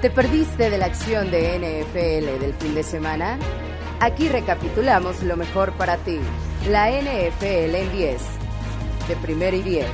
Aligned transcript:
¿Te 0.00 0.08
perdiste 0.08 0.70
de 0.70 0.78
la 0.78 0.86
acción 0.86 1.30
de 1.30 1.58
NFL 1.58 2.40
del 2.40 2.54
fin 2.54 2.74
de 2.74 2.82
semana? 2.82 3.38
Aquí 4.00 4.30
recapitulamos 4.30 5.22
lo 5.22 5.36
mejor 5.36 5.72
para 5.72 5.98
ti. 5.98 6.18
La 6.70 6.90
NFL 6.90 7.74
en 7.74 7.92
10. 7.92 8.22
De 9.08 9.16
primero 9.16 9.54
y 9.58 9.60
10. 9.60 9.86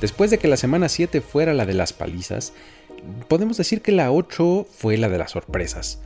Después 0.00 0.30
de 0.30 0.38
que 0.38 0.48
la 0.48 0.56
semana 0.56 0.88
7 0.88 1.20
fuera 1.20 1.52
la 1.52 1.66
de 1.66 1.74
las 1.74 1.92
palizas, 1.92 2.54
podemos 3.28 3.58
decir 3.58 3.82
que 3.82 3.92
la 3.92 4.12
8 4.12 4.66
fue 4.70 4.96
la 4.96 5.10
de 5.10 5.18
las 5.18 5.32
sorpresas. 5.32 6.00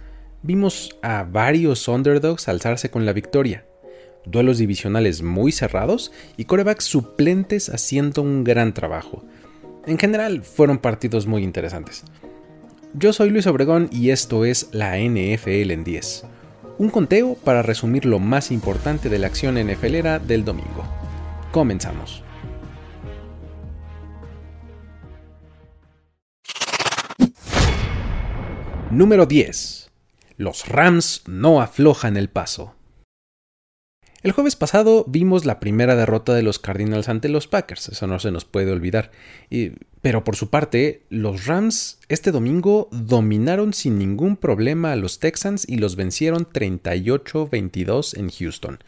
Vimos 0.45 0.96
a 1.02 1.23
varios 1.23 1.87
underdogs 1.87 2.48
alzarse 2.48 2.91
con 2.91 3.06
la 3.06 3.12
victoria, 3.12 3.64
duelos 4.24 4.59
divisionales 4.59 5.23
muy 5.23 5.52
cerrados 5.52 6.10
y 6.37 6.46
corebacks 6.46 6.83
suplentes 6.83 7.69
haciendo 7.69 8.23
un 8.23 8.42
gran 8.42 8.74
trabajo. 8.74 9.23
En 9.86 9.98
general, 9.98 10.42
fueron 10.42 10.78
partidos 10.78 11.28
muy 11.28 11.45
interesantes. 11.45 12.02
Yo 12.92 13.12
soy 13.12 13.30
Luis 13.30 13.47
Obregón 13.47 13.88
y 13.92 14.10
esto 14.10 14.45
es 14.45 14.69
la 14.72 14.98
NFL 14.98 15.70
en 15.70 15.84
10. 15.84 16.25
Un 16.78 16.91
conteo 16.91 17.34
para 17.34 17.62
resumir 17.62 18.05
lo 18.05 18.19
más 18.19 18.50
importante 18.50 19.08
de 19.08 19.20
la 19.20 19.28
acción 19.28 19.55
NFLera 19.55 20.19
del 20.19 20.45
domingo. 20.45 20.84
Comenzamos. 21.52 22.24
Número 28.91 29.24
10. 29.24 29.81
Los 30.36 30.69
Rams 30.69 31.22
no 31.27 31.61
aflojan 31.61 32.16
el 32.16 32.28
paso. 32.28 32.75
El 34.22 34.30
jueves 34.30 34.55
pasado 34.55 35.05
vimos 35.08 35.47
la 35.47 35.58
primera 35.58 35.97
derrota 35.97 36.33
de 36.33 36.44
los 36.44 36.61
Cardinals 36.61 37.08
ante 37.08 37.28
los 37.28 37.48
Packers, 37.48 37.89
eso 37.89 38.06
no 38.06 38.20
se 38.20 38.30
nos 38.30 38.44
puede 38.44 38.70
olvidar. 38.70 39.11
pero 40.00 40.22
por 40.22 40.36
su 40.36 40.48
parte, 40.48 41.02
los 41.11 41.47
Rams 41.47 41.98
este 42.08 42.30
domingo 42.30 42.89
dominaron 42.92 43.72
sin 43.72 43.98
ningún 43.98 44.36
problema 44.36 44.92
a 44.92 44.97
los 44.97 45.19
Texans 45.19 45.69
y 45.69 45.77
los 45.77 45.97
vencieron 45.97 46.46
38-22 46.48 48.17
en 48.17 48.30
Houston. 48.30 48.78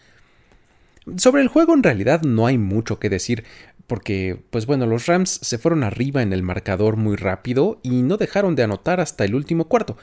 Sobre 1.17 1.43
el 1.43 1.49
juego 1.49 1.75
en 1.75 1.83
realidad 1.83 2.23
no 2.23 2.47
hay 2.47 2.57
mucho 2.57 3.01
que 3.01 3.11
decir, 3.11 3.45
porque, 3.89 4.41
pues 4.51 4.67
bueno, 4.67 4.87
los 4.87 5.07
Rams 5.07 5.31
se 5.43 5.59
fueron 5.59 5.83
arriba 5.83 6.23
en 6.23 6.33
el 6.33 6.43
marcador 6.43 6.97
muy 6.97 7.17
rápido 7.17 7.81
y 7.83 8.03
no 8.03 8.17
dejaron 8.17 8.55
de 8.55 8.63
anotar 8.63 9.01
hasta 9.01 9.25
el 9.25 9.35
último 9.35 9.67
cuarto. 9.67 9.99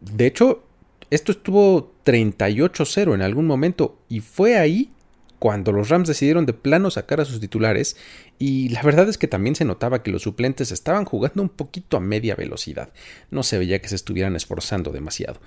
De 0.00 0.26
hecho, 0.26 0.64
esto 1.12 1.30
estuvo 1.30 1.92
38-0 2.06 3.14
en 3.14 3.20
algún 3.20 3.46
momento 3.46 3.98
y 4.08 4.20
fue 4.20 4.56
ahí 4.56 4.90
cuando 5.38 5.70
los 5.70 5.90
Rams 5.90 6.08
decidieron 6.08 6.46
de 6.46 6.54
plano 6.54 6.90
sacar 6.90 7.20
a 7.20 7.26
sus 7.26 7.38
titulares 7.38 7.98
y 8.38 8.70
la 8.70 8.80
verdad 8.80 9.06
es 9.10 9.18
que 9.18 9.28
también 9.28 9.54
se 9.54 9.66
notaba 9.66 10.02
que 10.02 10.10
los 10.10 10.22
suplentes 10.22 10.72
estaban 10.72 11.04
jugando 11.04 11.42
un 11.42 11.50
poquito 11.50 11.98
a 11.98 12.00
media 12.00 12.34
velocidad. 12.34 12.94
No 13.30 13.42
se 13.42 13.58
veía 13.58 13.82
que 13.82 13.90
se 13.90 13.96
estuvieran 13.96 14.36
esforzando 14.36 14.90
demasiado. 14.90 15.38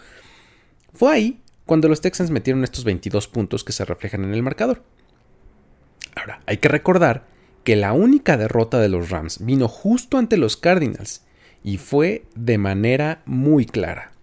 Fue 0.94 1.12
ahí 1.12 1.42
cuando 1.66 1.88
los 1.90 2.00
Texans 2.00 2.30
metieron 2.30 2.64
estos 2.64 2.84
22 2.84 3.28
puntos 3.28 3.64
que 3.64 3.74
se 3.74 3.86
reflejan 3.86 4.24
en 4.24 4.36
el 4.36 4.44
marcador. 4.44 4.84
Ahora, 6.16 6.42
hay 6.46 6.58
que 6.58 6.70
recordar 6.70 7.26
que 7.64 7.76
la 7.76 7.94
única 7.94 8.38
derrota 8.38 8.80
de 8.80 8.90
los 8.90 9.10
Rams 9.10 9.44
vino 9.44 9.68
justo 9.68 10.20
ante 10.20 10.38
los 10.38 10.58
Cardinals 10.58 11.24
y 11.64 11.78
fue 11.78 12.26
de 12.36 12.60
manera 12.60 13.24
muy 13.26 13.66
clara. 13.66 14.15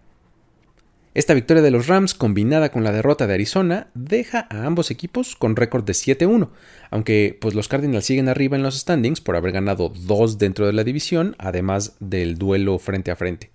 Esta 1.14 1.34
victoria 1.34 1.62
de 1.62 1.70
los 1.70 1.88
Rams 1.88 2.14
combinada 2.14 2.70
con 2.70 2.84
la 2.84 2.92
derrota 2.92 3.26
de 3.26 3.34
Arizona 3.34 3.88
deja 3.92 4.46
a 4.48 4.64
ambos 4.64 4.90
equipos 4.90 5.36
con 5.36 5.56
récord 5.56 5.84
de 5.84 5.92
7-1, 5.92 6.48
aunque 6.90 7.36
pues 7.38 7.54
los 7.54 7.68
Cardinals 7.68 8.06
siguen 8.06 8.30
arriba 8.30 8.56
en 8.56 8.62
los 8.62 8.80
standings 8.80 9.20
por 9.20 9.36
haber 9.36 9.52
ganado 9.52 9.90
dos 9.90 10.38
dentro 10.38 10.66
de 10.66 10.72
la 10.72 10.84
división, 10.84 11.36
además 11.38 11.96
del 12.00 12.38
duelo 12.38 12.78
frente 12.78 13.10
a 13.10 13.16
frente. 13.16 13.50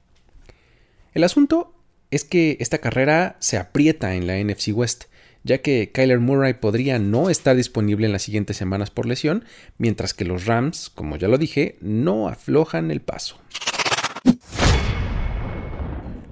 El 1.15 1.23
asunto 1.23 1.73
es 2.11 2.25
que 2.25 2.57
esta 2.59 2.77
carrera 2.77 3.37
se 3.39 3.57
aprieta 3.57 4.13
en 4.13 4.27
la 4.27 4.37
NFC 4.37 4.67
West, 4.71 5.05
ya 5.43 5.57
que 5.57 5.91
Kyler 5.91 6.19
Murray 6.19 6.53
podría 6.53 6.99
no 6.99 7.31
estar 7.31 7.55
disponible 7.55 8.05
en 8.05 8.11
las 8.11 8.21
siguientes 8.21 8.55
semanas 8.55 8.91
por 8.91 9.07
lesión, 9.07 9.45
mientras 9.79 10.13
que 10.13 10.25
los 10.25 10.45
Rams, 10.45 10.91
como 10.93 11.15
ya 11.15 11.27
lo 11.27 11.39
dije, 11.39 11.77
no 11.81 12.27
aflojan 12.27 12.91
el 12.91 13.01
paso. 13.01 13.39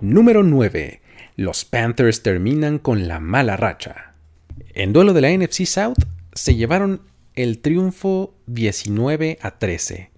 Número 0.02 0.44
9. 0.44 1.02
Los 1.36 1.66
Panthers 1.66 2.24
terminan 2.24 2.80
con 2.80 3.08
la 3.08 3.20
mala 3.20 3.58
racha. 3.58 4.14
En 4.74 4.94
duelo 4.94 5.14
de 5.14 5.22
la 5.22 5.32
NFC 5.32 5.66
South 5.66 6.06
se 6.34 6.56
llevaron 6.56 7.02
el 7.34 7.60
triunfo 7.60 8.36
19 8.48 9.40
a 9.42 9.60
13. 9.60 10.12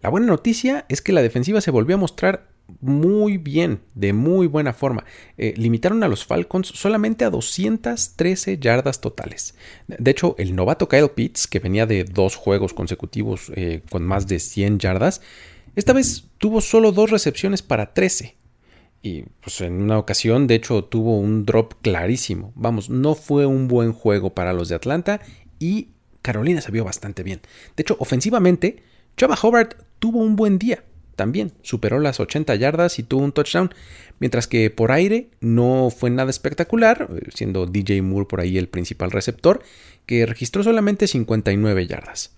La 0.00 0.08
buena 0.08 0.26
noticia 0.26 0.86
es 0.88 1.02
que 1.02 1.12
la 1.12 1.22
defensiva 1.22 1.60
se 1.60 1.70
volvió 1.70 1.96
a 1.96 1.98
mostrar 1.98 2.48
muy 2.80 3.36
bien, 3.36 3.80
de 3.94 4.14
muy 4.14 4.46
buena 4.46 4.72
forma. 4.72 5.04
Eh, 5.36 5.52
limitaron 5.56 6.02
a 6.02 6.08
los 6.08 6.24
Falcons 6.24 6.68
solamente 6.68 7.26
a 7.26 7.30
213 7.30 8.58
yardas 8.58 9.02
totales. 9.02 9.54
De 9.86 10.10
hecho, 10.10 10.34
el 10.38 10.56
novato 10.56 10.88
Kyle 10.88 11.10
Pitts, 11.10 11.46
que 11.46 11.58
venía 11.58 11.84
de 11.84 12.04
dos 12.04 12.36
juegos 12.36 12.72
consecutivos 12.72 13.52
eh, 13.54 13.82
con 13.90 14.02
más 14.02 14.26
de 14.28 14.38
100 14.38 14.78
yardas, 14.78 15.20
esta 15.76 15.92
vez 15.92 16.24
tuvo 16.38 16.60
solo 16.60 16.92
dos 16.92 17.10
recepciones 17.10 17.60
para 17.60 17.92
13. 17.92 18.36
Y 19.04 19.26
pues 19.42 19.60
en 19.60 19.82
una 19.82 19.98
ocasión, 19.98 20.46
de 20.46 20.54
hecho, 20.54 20.82
tuvo 20.82 21.18
un 21.18 21.44
drop 21.44 21.74
clarísimo. 21.82 22.52
Vamos, 22.56 22.88
no 22.88 23.14
fue 23.14 23.44
un 23.44 23.68
buen 23.68 23.92
juego 23.92 24.34
para 24.34 24.54
los 24.54 24.70
de 24.70 24.76
Atlanta 24.76 25.20
y 25.58 25.90
Carolina 26.22 26.62
se 26.62 26.72
vio 26.72 26.84
bastante 26.84 27.22
bien. 27.22 27.42
De 27.76 27.82
hecho, 27.82 27.96
ofensivamente, 28.00 28.82
Chava 29.16 29.36
Hobart 29.40 29.74
tuvo 29.98 30.20
un 30.20 30.36
buen 30.36 30.58
día 30.58 30.82
también 31.14 31.52
superó 31.62 32.00
las 32.00 32.20
80 32.20 32.54
yardas 32.56 32.98
y 32.98 33.02
tuvo 33.02 33.24
un 33.24 33.32
touchdown, 33.32 33.72
mientras 34.18 34.46
que 34.46 34.70
por 34.70 34.92
aire 34.92 35.28
no 35.40 35.90
fue 35.96 36.10
nada 36.10 36.30
espectacular, 36.30 37.08
siendo 37.32 37.66
DJ 37.66 38.02
Moore 38.02 38.26
por 38.26 38.40
ahí 38.40 38.58
el 38.58 38.68
principal 38.68 39.10
receptor, 39.10 39.62
que 40.06 40.26
registró 40.26 40.62
solamente 40.62 41.06
59 41.06 41.86
yardas. 41.86 42.36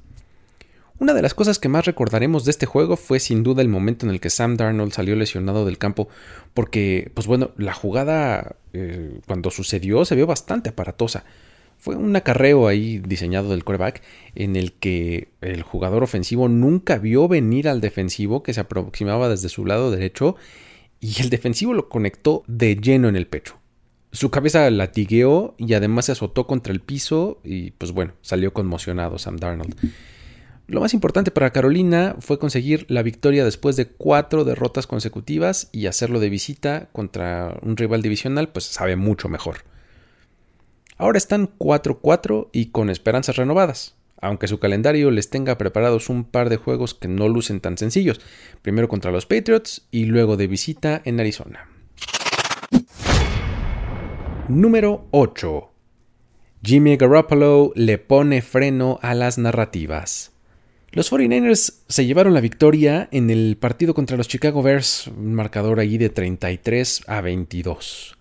Una 0.99 1.13
de 1.13 1.21
las 1.21 1.35
cosas 1.35 1.59
que 1.59 1.69
más 1.69 1.85
recordaremos 1.85 2.45
de 2.45 2.51
este 2.51 2.65
juego 2.65 2.97
fue 2.97 3.21
sin 3.21 3.43
duda 3.43 3.61
el 3.61 3.69
momento 3.69 4.07
en 4.07 4.13
el 4.13 4.21
que 4.21 4.31
Sam 4.31 4.57
Darnold 4.57 4.93
salió 4.93 5.15
lesionado 5.15 5.67
del 5.67 5.77
campo, 5.77 6.09
porque, 6.55 7.11
pues 7.13 7.27
bueno, 7.27 7.51
la 7.59 7.75
jugada 7.75 8.57
eh, 8.73 9.21
cuando 9.27 9.51
sucedió 9.51 10.07
se 10.07 10.15
vio 10.15 10.27
bastante 10.27 10.71
aparatosa. 10.71 11.25
Fue 11.77 11.97
un 11.97 12.17
acarreo 12.17 12.67
ahí 12.67 12.99
diseñado 12.99 13.51
del 13.51 13.63
quarterback 13.63 14.03
en 14.35 14.57
el 14.57 14.73
que 14.73 15.29
el 15.43 15.63
jugador 15.63 16.03
ofensivo 16.03 16.49
nunca 16.49 16.97
vio 16.97 17.29
venir 17.29 17.69
al 17.69 17.83
defensivo 17.83 18.43
que 18.43 18.55
se 18.55 18.61
aproximaba 18.61 19.29
desde 19.29 19.51
su 19.51 19.67
lado 19.67 19.91
derecho 19.91 20.37
y 21.01 21.21
el 21.21 21.29
defensivo 21.29 21.75
lo 21.75 21.91
conectó 21.91 22.43
de 22.47 22.77
lleno 22.77 23.09
en 23.09 23.17
el 23.17 23.27
pecho. 23.27 23.59
Su 24.13 24.31
cabeza 24.31 24.71
latigueó 24.71 25.55
y 25.59 25.75
además 25.75 26.07
se 26.07 26.13
azotó 26.13 26.47
contra 26.47 26.73
el 26.73 26.81
piso 26.81 27.39
y 27.45 27.73
pues 27.73 27.93
bueno, 27.93 28.15
salió 28.23 28.55
conmocionado 28.55 29.19
Sam 29.19 29.37
Darnold. 29.37 29.77
Lo 30.69 30.81
más 30.81 30.95
importante 30.95 31.31
para 31.31 31.53
Carolina 31.53 32.17
fue 32.19 32.41
conseguir 32.41 32.87
la 32.89 33.05
victoria 33.05 33.45
después 33.45 33.77
de 33.77 33.87
cuatro 33.87 34.45
derrotas 34.45 34.89
consecutivas 34.89 35.69
y 35.71 35.87
hacerlo 35.87 36.19
de 36.19 36.29
visita 36.29 36.89
contra 36.93 37.57
un 37.63 37.77
rival 37.77 38.03
divisional 38.03 38.49
pues 38.49 38.65
sabe 38.65 38.97
mucho 38.97 39.29
mejor. 39.29 39.59
Ahora 40.99 41.19
están 41.19 41.57
4-4 41.59 42.49
y 42.53 42.71
con 42.71 42.91
esperanzas 42.91 43.37
renovadas, 43.37 43.95
aunque 44.21 44.49
su 44.49 44.59
calendario 44.59 45.13
les 45.13 45.31
tenga 45.31 45.57
preparados 45.57 46.09
un 46.09 46.25
par 46.25 46.49
de 46.49 46.57
juegos 46.57 46.95
que 46.95 47.07
no 47.07 47.29
lucen 47.29 47.61
tan 47.61 47.79
sencillos, 47.79 48.21
primero 48.63 48.89
contra 48.89 49.13
los 49.13 49.27
Patriots 49.27 49.87
y 49.93 50.07
luego 50.07 50.37
de 50.37 50.49
visita 50.49 51.01
en 51.05 51.21
Arizona. 51.21 51.69
Número 54.49 55.07
8. 55.13 55.71
Jimmy 56.63 56.97
Garoppolo 56.97 57.73
le 57.77 57.99
pone 57.99 58.43
freno 58.43 58.99
a 59.03 59.15
las 59.15 59.39
narrativas. 59.39 60.36
Los 60.97 61.13
49ers 61.13 61.75
se 61.89 62.07
llevaron 62.07 62.33
la 62.33 62.41
victoria 62.41 63.07
en 63.11 63.29
el 63.29 63.59
partido 63.61 63.93
contra 63.93 64.17
los 64.17 64.29
Chicago 64.29 64.63
Bears, 64.63 65.09
un 65.09 65.35
marcador 65.35 65.79
allí 65.79 65.99
de 65.99 66.09
33 66.09 67.03
a 67.07 67.21
22. 67.21 68.17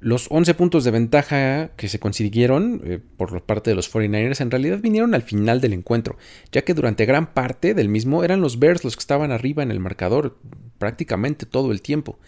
Los 0.00 0.26
11 0.30 0.54
puntos 0.54 0.84
de 0.84 0.92
ventaja 0.92 1.72
que 1.76 1.88
se 1.88 1.98
consiguieron 1.98 2.80
eh, 2.86 3.00
por 3.18 3.42
parte 3.42 3.68
de 3.68 3.76
los 3.76 3.92
49ers 3.92 4.40
en 4.40 4.50
realidad 4.50 4.78
vinieron 4.80 5.14
al 5.14 5.20
final 5.20 5.60
del 5.60 5.74
encuentro, 5.74 6.16
ya 6.52 6.62
que 6.62 6.72
durante 6.72 7.04
gran 7.04 7.34
parte 7.34 7.74
del 7.74 7.90
mismo 7.90 8.24
eran 8.24 8.40
los 8.40 8.58
Bears 8.58 8.82
los 8.82 8.96
que 8.96 9.00
estaban 9.00 9.30
arriba 9.30 9.62
en 9.62 9.70
el 9.70 9.80
marcador 9.80 10.38
prácticamente 10.78 11.44
todo 11.44 11.70
el 11.70 11.82
tiempo. 11.82 12.18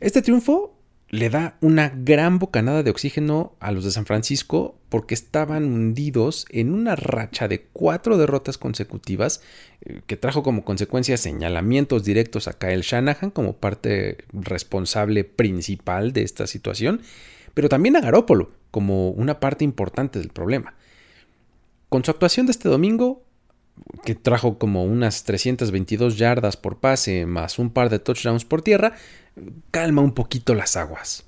Este 0.00 0.20
triunfo 0.20 0.73
le 1.14 1.30
da 1.30 1.56
una 1.60 1.92
gran 1.94 2.40
bocanada 2.40 2.82
de 2.82 2.90
oxígeno 2.90 3.54
a 3.60 3.70
los 3.70 3.84
de 3.84 3.92
San 3.92 4.04
Francisco 4.04 4.76
porque 4.88 5.14
estaban 5.14 5.64
hundidos 5.64 6.44
en 6.50 6.74
una 6.74 6.96
racha 6.96 7.46
de 7.46 7.66
cuatro 7.72 8.18
derrotas 8.18 8.58
consecutivas 8.58 9.40
eh, 9.82 10.00
que 10.08 10.16
trajo 10.16 10.42
como 10.42 10.64
consecuencia 10.64 11.16
señalamientos 11.16 12.02
directos 12.02 12.48
a 12.48 12.58
Kyle 12.58 12.82
Shanahan 12.82 13.30
como 13.30 13.52
parte 13.52 14.24
responsable 14.32 15.22
principal 15.22 16.12
de 16.12 16.22
esta 16.22 16.48
situación, 16.48 17.00
pero 17.54 17.68
también 17.68 17.94
a 17.94 18.00
Garópolo, 18.00 18.50
como 18.72 19.10
una 19.10 19.38
parte 19.38 19.64
importante 19.64 20.18
del 20.18 20.30
problema. 20.30 20.74
Con 21.90 22.04
su 22.04 22.10
actuación 22.10 22.46
de 22.46 22.52
este 22.52 22.68
domingo, 22.68 23.22
que 24.04 24.16
trajo 24.16 24.58
como 24.58 24.84
unas 24.84 25.22
322 25.24 26.18
yardas 26.18 26.56
por 26.56 26.78
pase 26.78 27.26
más 27.26 27.58
un 27.58 27.70
par 27.70 27.88
de 27.88 27.98
touchdowns 27.98 28.44
por 28.44 28.62
tierra, 28.62 28.94
calma 29.70 30.02
un 30.02 30.12
poquito 30.12 30.54
las 30.54 30.76
aguas. 30.76 31.24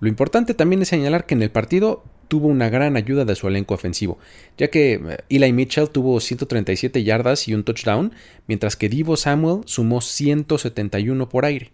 Lo 0.00 0.08
importante 0.08 0.54
también 0.54 0.82
es 0.82 0.88
señalar 0.88 1.26
que 1.26 1.34
en 1.34 1.42
el 1.42 1.50
partido 1.50 2.02
tuvo 2.28 2.48
una 2.48 2.70
gran 2.70 2.96
ayuda 2.96 3.24
de 3.24 3.34
su 3.34 3.46
elenco 3.46 3.74
ofensivo, 3.74 4.18
ya 4.56 4.68
que 4.68 4.94
eh, 4.94 5.18
Eli 5.28 5.52
Mitchell 5.52 5.90
tuvo 5.90 6.18
137 6.18 7.04
yardas 7.04 7.46
y 7.46 7.54
un 7.54 7.62
touchdown, 7.62 8.12
mientras 8.46 8.74
que 8.74 8.88
Divo 8.88 9.16
Samuel 9.16 9.60
sumó 9.66 10.00
171 10.00 11.28
por 11.28 11.44
aire. 11.44 11.72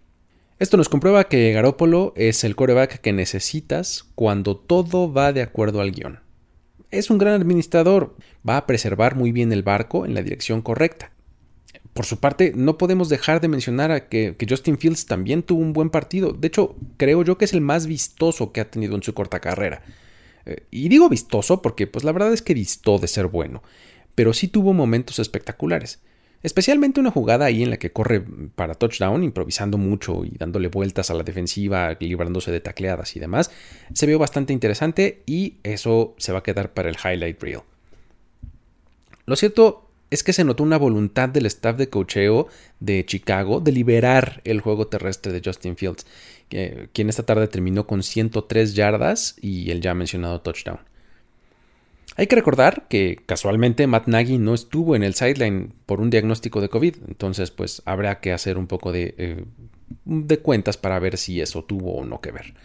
Esto 0.59 0.75
nos 0.75 0.89
comprueba 0.89 1.29
que 1.29 1.53
Garoppolo 1.53 2.11
es 2.17 2.43
el 2.43 2.57
coreback 2.57 2.99
que 2.99 3.13
necesitas 3.13 4.09
cuando 4.15 4.57
todo 4.57 5.11
va 5.11 5.31
de 5.31 5.41
acuerdo 5.41 5.79
al 5.79 5.91
guion. 5.91 6.19
Es 6.91 7.09
un 7.09 7.17
gran 7.17 7.39
administrador, 7.39 8.17
va 8.47 8.57
a 8.57 8.67
preservar 8.67 9.15
muy 9.15 9.31
bien 9.31 9.53
el 9.53 9.63
barco 9.63 10.05
en 10.05 10.13
la 10.13 10.21
dirección 10.21 10.61
correcta. 10.61 11.13
Por 11.93 12.05
su 12.05 12.19
parte, 12.19 12.53
no 12.55 12.77
podemos 12.77 13.09
dejar 13.09 13.41
de 13.41 13.47
mencionar 13.47 13.91
a 13.91 14.07
que, 14.07 14.35
Justin 14.47 14.77
Fields 14.77 15.05
también 15.05 15.43
tuvo 15.43 15.61
un 15.61 15.73
buen 15.73 15.89
partido. 15.89 16.33
De 16.33 16.47
hecho, 16.47 16.75
creo 16.97 17.23
yo 17.23 17.37
que 17.37 17.45
es 17.45 17.53
el 17.53 17.61
más 17.61 17.87
vistoso 17.87 18.51
que 18.51 18.61
ha 18.61 18.69
tenido 18.69 18.95
en 18.95 19.03
su 19.03 19.13
corta 19.13 19.39
carrera. 19.39 19.81
Eh, 20.45 20.63
y 20.71 20.87
digo 20.87 21.09
vistoso 21.09 21.61
porque, 21.61 21.87
pues 21.87 22.05
la 22.05 22.11
verdad 22.11 22.31
es 22.31 22.41
que 22.41 22.53
distó 22.53 22.99
de 22.99 23.07
ser 23.07 23.27
bueno, 23.27 23.63
pero 24.15 24.33
sí 24.33 24.47
tuvo 24.47 24.73
momentos 24.73 25.19
espectaculares. 25.19 25.99
Especialmente 26.41 27.01
una 27.01 27.11
jugada 27.11 27.45
ahí 27.45 27.63
en 27.63 27.69
la 27.69 27.77
que 27.77 27.91
corre 27.91 28.23
para 28.55 28.75
touchdown, 28.75 29.23
improvisando 29.23 29.77
mucho 29.77 30.23
y 30.23 30.29
dándole 30.37 30.69
vueltas 30.69 31.09
a 31.09 31.13
la 31.13 31.23
defensiva, 31.23 31.97
librándose 31.99 32.49
de 32.49 32.61
tacleadas 32.61 33.17
y 33.17 33.19
demás, 33.19 33.51
se 33.93 34.05
vio 34.05 34.19
bastante 34.19 34.53
interesante 34.53 35.21
y 35.25 35.55
eso 35.63 36.15
se 36.17 36.31
va 36.31 36.39
a 36.39 36.43
quedar 36.43 36.73
para 36.73 36.89
el 36.89 36.95
highlight 36.95 37.43
reel. 37.43 37.61
Lo 39.25 39.35
cierto 39.35 39.88
es 40.09 40.23
que 40.23 40.33
se 40.33 40.43
notó 40.43 40.63
una 40.63 40.77
voluntad 40.77 41.29
del 41.29 41.45
staff 41.45 41.77
de 41.77 41.89
cocheo 41.89 42.47
de 42.79 43.05
Chicago 43.05 43.59
de 43.59 43.71
liberar 43.71 44.41
el 44.43 44.61
juego 44.61 44.87
terrestre 44.87 45.31
de 45.31 45.41
Justin 45.43 45.75
Fields, 45.75 46.05
quien 46.49 47.09
esta 47.09 47.23
tarde 47.23 47.47
terminó 47.47 47.85
con 47.85 48.03
103 48.03 48.73
yardas 48.73 49.35
y 49.41 49.71
el 49.71 49.81
ya 49.81 49.93
mencionado 49.93 50.41
touchdown. 50.41 50.79
Hay 52.15 52.27
que 52.27 52.35
recordar 52.35 52.87
que 52.89 53.17
casualmente 53.25 53.87
Matt 53.87 54.07
Nagy 54.07 54.39
no 54.39 54.53
estuvo 54.53 54.95
en 54.95 55.03
el 55.03 55.13
sideline 55.13 55.73
por 55.85 56.01
un 56.01 56.09
diagnóstico 56.09 56.59
de 56.59 56.67
COVID, 56.67 56.95
entonces 57.07 57.51
pues 57.51 57.81
habrá 57.85 58.19
que 58.19 58.33
hacer 58.33 58.57
un 58.57 58.67
poco 58.67 58.91
de, 58.91 59.15
eh, 59.17 59.45
de 60.05 60.39
cuentas 60.39 60.75
para 60.75 60.99
ver 60.99 61.17
si 61.17 61.39
eso 61.39 61.63
tuvo 61.63 61.93
o 61.93 62.05
no 62.05 62.19
que 62.19 62.31
ver. 62.31 62.55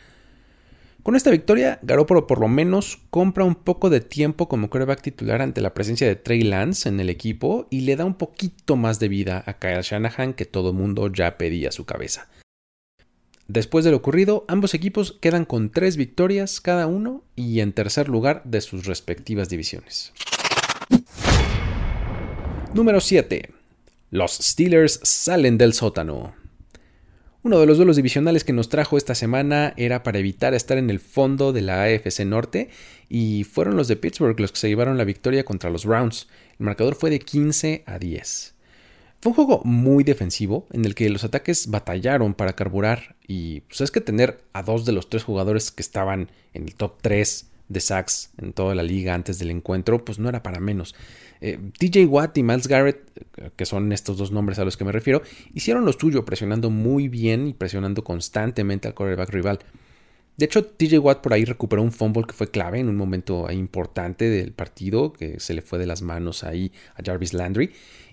Con 1.05 1.17
esta 1.17 1.31
victoria, 1.31 1.79
Garoppolo 1.83 2.27
por 2.27 2.41
lo 2.41 2.49
menos 2.49 2.99
compra 3.11 3.45
un 3.45 3.57
poco 3.57 3.91
de 3.91 4.01
tiempo 4.01 4.49
como 4.49 4.71
quarterback 4.71 5.03
titular 5.03 5.43
ante 5.43 5.61
la 5.61 5.75
presencia 5.75 6.07
de 6.07 6.17
Trey 6.17 6.41
Lance 6.41 6.89
en 6.89 6.99
el 6.99 7.11
equipo 7.11 7.67
y 7.69 7.83
le 7.83 7.95
da 7.95 8.07
un 8.07 8.15
poquito 8.15 8.77
más 8.77 9.01
de 9.01 9.09
vida 9.09 9.45
a 9.45 9.59
Kyle 9.59 9.83
Shanahan 9.83 10.33
que 10.33 10.47
todo 10.47 10.73
mundo 10.73 11.13
ya 11.13 11.37
pedía 11.37 11.73
su 11.73 11.85
cabeza. 11.85 12.31
Después 13.49 13.85
de 13.85 13.91
lo 13.91 13.99
ocurrido, 13.99 14.47
ambos 14.49 14.73
equipos 14.73 15.19
quedan 15.21 15.45
con 15.45 15.69
tres 15.69 15.99
victorias 15.99 16.63
cada 16.63 16.87
uno 16.87 17.23
y 17.37 17.61
en 17.61 17.75
tercer 17.75 18.09
lugar 18.09 18.41
de 18.47 18.63
sus 18.63 18.87
respectivas 18.87 19.51
divisiones. 19.51 20.15
Número 22.73 23.01
7. 23.01 23.51
Los 24.11 24.33
Steelers 24.39 25.01
salen 25.03 25.59
del 25.59 25.75
sótano. 25.75 26.35
Uno 27.45 27.61
de 27.61 27.67
los 27.67 27.77
duelos 27.77 27.97
divisionales 27.97 28.43
que 28.43 28.55
nos 28.55 28.71
trajo 28.71 28.97
esta 28.97 29.15
semana 29.15 29.75
era 29.77 30.03
para 30.03 30.19
evitar 30.19 30.55
estar 30.55 30.79
en 30.79 30.89
el 30.89 30.99
fondo 30.99 31.53
de 31.53 31.61
la 31.61 31.83
AFC 31.83 32.21
Norte 32.21 32.71
y 33.11 33.45
fueron 33.45 33.77
los 33.77 33.87
de 33.87 33.97
Pittsburgh 33.97 34.41
los 34.41 34.51
que 34.51 34.59
se 34.59 34.69
llevaron 34.69 34.97
la 34.97 35.05
victoria 35.05 35.45
contra 35.45 35.69
los 35.69 35.85
Browns. 35.85 36.27
El 36.59 36.65
marcador 36.65 36.95
fue 36.95 37.11
de 37.11 37.19
15 37.19 37.85
a 37.85 37.99
10. 37.99 38.55
Fue 39.21 39.31
un 39.31 39.37
juego 39.37 39.61
muy 39.63 40.05
defensivo 40.05 40.67
en 40.73 40.87
el 40.87 40.95
que 40.95 41.11
los 41.11 41.23
ataques 41.23 41.67
batallaron 41.67 42.33
para 42.33 42.55
carburar 42.55 43.15
y 43.29 43.61
pues 43.61 43.83
es 43.83 43.91
que 43.91 44.01
tener 44.01 44.41
a 44.55 44.63
dos 44.63 44.87
de 44.87 44.93
los 44.93 45.11
tres 45.11 45.23
jugadores 45.23 45.71
que 45.71 45.83
estaban 45.83 46.31
en 46.55 46.63
el 46.63 46.75
top 46.75 46.95
3 47.03 47.51
de 47.69 47.81
sacks 47.81 48.31
en 48.39 48.55
toda 48.55 48.75
la 48.75 48.83
liga 48.83 49.13
antes 49.13 49.39
del 49.39 49.51
encuentro, 49.51 50.03
pues 50.03 50.19
no 50.19 50.31
era 50.31 50.43
para 50.43 50.61
menos. 50.61 50.95
Eh, 51.47 51.59
TJ 51.79 52.07
Watt 52.07 52.39
y 52.39 52.43
Miles 52.43 52.67
Garrett, 52.69 53.03
eh, 53.37 53.51
que 53.55 53.67
son 53.67 53.93
estos 53.93 54.17
dos 54.17 54.33
nombres 54.33 54.59
a 54.59 54.65
los 54.65 54.79
que 54.79 54.85
me 54.87 54.93
refiero, 54.93 55.21
hicieron 55.53 55.85
lo 55.85 55.93
suyo 55.93 56.25
presionando 56.25 56.71
muy 56.71 57.09
bien 57.09 57.49
y 57.49 57.53
presionando 57.53 58.03
constantemente 58.03 58.89
al 58.89 58.95
quarterback 58.95 59.29
rival. 59.29 59.59
De 60.39 60.47
hecho, 60.47 60.65
TJ 60.65 61.01
Watt 61.01 61.21
por 61.21 61.35
ahí 61.35 61.45
recuperó 61.45 61.83
un 61.83 61.93
fumble 61.93 62.25
que 62.25 62.33
fue 62.33 62.51
clave 62.51 62.79
en 62.81 62.89
un 62.89 62.97
momento 62.97 63.51
importante 63.53 64.31
del 64.31 64.53
partido, 64.53 65.13
que 65.13 65.39
se 65.39 65.53
le 65.53 65.61
fue 65.61 65.79
de 65.79 65.85
las 65.85 66.01
manos 66.01 66.45
ahí 66.45 66.73
a 66.95 67.03
Jarvis 67.05 67.35
Landry. 67.35 67.73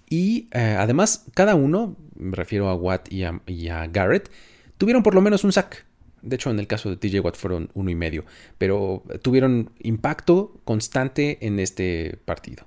Y 0.10 0.50
eh, 0.52 0.76
además, 0.78 1.26
cada 1.34 1.56
uno, 1.56 1.96
me 2.16 2.36
refiero 2.36 2.68
a 2.68 2.76
Watt 2.76 3.14
y 3.14 3.24
a, 3.24 3.42
y 3.48 3.70
a 3.70 3.88
Garrett, 3.88 4.30
tuvieron 4.78 5.04
por 5.04 5.16
lo 5.16 5.22
menos 5.22 5.46
un 5.46 5.54
sack. 5.54 5.86
De 6.22 6.36
hecho, 6.36 6.52
en 6.52 6.60
el 6.60 6.68
caso 6.68 6.90
de 6.90 6.98
TJ 6.98 7.22
Watt 7.22 7.38
fueron 7.38 7.70
uno 7.76 7.90
y 7.90 7.96
medio, 7.96 8.26
pero 8.58 9.04
tuvieron 9.22 9.72
impacto 9.80 10.60
constante 10.66 11.38
en 11.48 11.62
este 11.62 12.20
partido. 12.26 12.66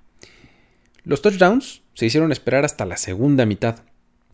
Los 1.05 1.21
touchdowns 1.21 1.83
se 1.93 2.07
hicieron 2.07 2.33
esperar 2.33 2.65
hasta 2.65 2.87
la 2.87 2.97
segunda 2.97 3.45
mitad, 3.45 3.81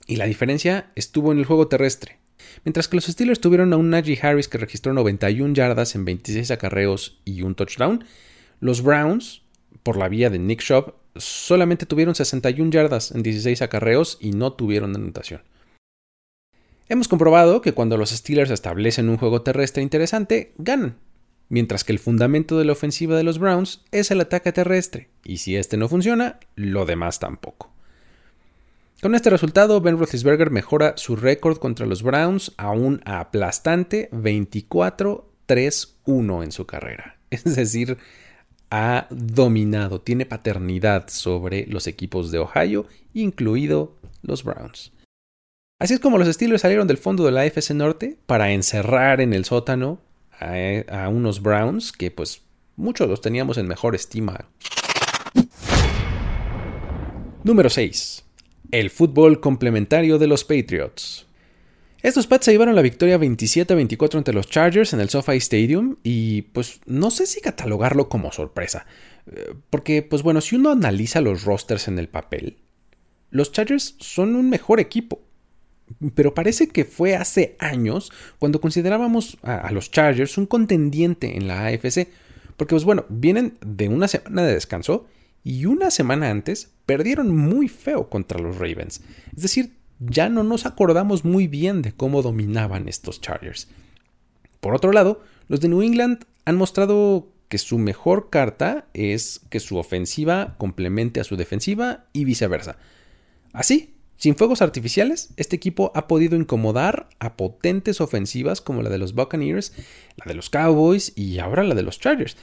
y 0.07 0.17
la 0.17 0.27
diferencia 0.27 0.93
estuvo 0.95 1.33
en 1.33 1.39
el 1.39 1.45
juego 1.45 1.67
terrestre. 1.67 2.19
Mientras 2.65 2.87
que 2.87 2.97
los 2.97 3.07
Steelers 3.07 3.41
tuvieron 3.41 3.73
a 3.73 3.77
un 3.77 3.91
Najee 3.91 4.21
Harris 4.23 4.47
que 4.47 4.59
registró 4.59 4.93
91 4.93 5.55
yardas 5.55 5.97
en 5.97 6.05
26 6.05 6.49
acarreos 6.53 7.21
y 7.25 7.43
un 7.43 7.57
touchdown, 7.57 8.05
los 8.61 8.83
Browns, 8.83 9.43
por 9.83 9.97
la 9.97 10.09
vía 10.09 10.31
de 10.31 10.39
Nick 10.39 10.63
Shop, 10.63 10.95
solamente 11.17 11.87
tuvieron 11.87 12.15
61 12.15 12.71
yardas 12.71 13.11
en 13.11 13.25
16 13.25 13.63
acarreos 13.63 14.17
y 14.21 14.31
no 14.31 14.53
tuvieron 14.53 14.95
anotación. 14.95 15.43
Hemos 16.89 17.09
comprobado 17.09 17.63
que 17.63 17.73
cuando 17.73 17.97
los 17.97 18.11
Steelers 18.11 18.51
establecen 18.51 19.09
un 19.09 19.17
juego 19.17 19.43
terrestre 19.43 19.83
interesante, 19.83 20.55
ganan, 20.57 20.99
mientras 21.51 21.85
que 21.85 21.93
el 21.93 21.99
fundamento 21.99 22.59
de 22.59 22.65
la 22.65 22.73
ofensiva 22.73 23.15
de 23.17 23.25
los 23.25 23.39
Browns 23.39 23.85
es 23.91 24.11
el 24.11 24.23
ataque 24.23 24.53
terrestre, 24.53 25.11
y 25.23 25.37
si 25.37 25.57
este 25.57 25.77
no 25.77 25.89
funciona, 25.89 26.41
lo 26.55 26.87
demás 26.87 27.19
tampoco. 27.19 27.71
Con 29.03 29.15
este 29.15 29.29
resultado, 29.31 29.81
Ben 29.81 29.97
Roethlisberger 29.99 30.51
mejora 30.51 30.93
su 30.97 31.17
récord 31.17 31.57
contra 31.59 31.87
los 31.87 32.03
Browns 32.03 32.53
a 32.57 32.71
un 32.71 33.01
aplastante 33.05 34.11
24-3-1 34.13 36.45
en 36.45 36.53
su 36.53 36.67
carrera. 36.67 37.17
Es 37.31 37.45
decir, 37.45 37.99
ha 38.71 39.07
dominado, 39.11 40.01
tiene 40.01 40.27
paternidad 40.27 41.09
sobre 41.09 41.67
los 41.67 41.87
equipos 41.87 42.31
de 42.31 42.41
Ohio, 42.41 42.87
incluido 43.15 43.97
los 44.23 44.45
Browns. 44.45 44.93
Así 45.79 45.95
es 45.95 46.01
como 46.01 46.19
los 46.19 46.29
Steelers 46.29 46.61
salieron 46.61 46.87
del 46.87 46.99
fondo 46.99 47.25
de 47.25 47.33
la 47.33 47.41
AFC 47.41 47.71
Norte 47.71 48.19
para 48.27 48.53
encerrar 48.53 49.23
en 49.23 49.33
el 49.33 49.47
sótano 49.47 49.99
a, 50.41 51.09
unos 51.09 51.43
Browns 51.43 51.93
que 51.93 52.11
pues 52.11 52.43
muchos 52.77 53.09
los 53.09 53.21
teníamos 53.21 53.59
en 53.59 53.69
mejor 53.69 53.95
estima. 53.95 54.49
Número 57.45 57.71
6. 57.71 58.25
El 58.71 58.91
fútbol 58.91 59.41
complementario 59.41 60.19
de 60.19 60.27
los 60.27 60.45
Patriots. 60.45 61.27
Estos 62.03 62.27
Pats 62.27 62.47
se 62.47 62.53
llevaron 62.53 62.75
la 62.75 62.83
victoria 62.83 63.19
27-24 63.19 64.17
ante 64.17 64.33
los 64.33 64.49
Chargers 64.49 64.95
en 64.95 65.01
el 65.01 65.11
SoFi 65.11 65.37
Stadium 65.37 65.97
y 66.03 66.43
pues 66.43 66.81
no 66.87 67.11
sé 67.11 67.27
si 67.27 67.43
catalogarlo 67.43 68.09
como 68.09 68.33
sorpresa. 68.33 68.87
Eh, 69.31 69.55
porque 69.69 70.03
pues 70.03 70.23
bueno, 70.23 70.41
si 70.41 70.57
uno 70.57 70.71
analiza 70.71 71.21
los 71.21 71.45
rosters 71.45 71.89
en 71.89 71.99
el 71.99 72.09
papel, 72.09 72.57
los 73.31 73.53
Chargers 73.53 73.97
son 73.99 74.35
un 74.35 74.49
mejor 74.49 74.81
equipo 74.81 75.21
pero 76.15 76.35
parece 76.35 76.69
que 76.69 76.85
fue 76.85 77.17
hace 77.17 77.57
años 77.59 78.13
cuando 78.39 78.61
considerábamos 78.61 79.39
a, 79.43 79.71
los 79.73 79.91
Chargers 79.91 80.39
un 80.39 80.47
contendiente 80.47 81.37
en 81.37 81.49
la 81.49 81.67
AFC. 81.67 82.09
Porque, 82.57 82.75
pues 82.75 82.85
bueno, 82.85 83.07
vienen 83.09 83.57
de 83.65 83.89
una 83.89 84.09
semana 84.09 84.43
de 84.43 84.55
descanso 84.55 85.07
y 85.43 85.67
una 85.67 85.91
semana 85.91 86.31
antes 86.31 86.71
perdieron 86.87 87.35
muy 87.35 87.69
feo 87.69 88.09
contra 88.09 88.39
los 88.39 88.59
Ravens. 88.59 89.03
Es 89.35 89.43
decir, 89.43 89.73
ya 89.99 90.29
no 90.29 90.43
nos 90.43 90.67
acordamos 90.67 91.25
muy 91.25 91.47
bien 91.47 91.83
de 91.83 91.93
cómo 91.93 92.23
dominaban 92.23 92.89
estos 92.89 93.21
Chargers. 93.21 93.69
Por 94.61 94.75
otro 94.75 94.93
lado, 94.93 95.23
los 95.49 95.61
de 95.61 95.69
New 95.69 95.83
England 95.83 96.25
han 96.45 96.57
mostrado 96.57 97.29
que 97.49 97.59
su 97.59 97.79
mejor 97.79 98.31
carta 98.31 98.87
es 98.95 99.41
que 99.51 99.61
su 99.61 99.77
ofensiva 99.77 100.55
complemente 100.57 101.21
a 101.21 101.25
su 101.25 101.37
defensiva 101.37 102.05
y 102.13 102.25
viceversa. 102.25 102.77
Así, 103.53 103.95
sin 104.21 104.37
fuegos 104.37 104.61
artificiales, 104.61 105.31
este 105.39 105.57
equipo 105.57 105.93
ha 105.95 106.07
podido 106.07 106.37
incomodar 106.37 107.09
a 107.21 107.39
potentes 107.39 108.03
ofensivas 108.03 108.61
como 108.61 108.83
la 108.83 108.91
de 108.91 108.99
los 108.99 109.15
Buccaneers, 109.15 109.73
la 110.17 110.27
de 110.27 110.35
los 110.35 110.51
Cowboys 110.51 111.15
y 111.17 111.39
ahora 111.39 111.65
la 111.65 111.75
de 111.75 111.83
los 111.83 111.99
Chargers. 111.99 112.37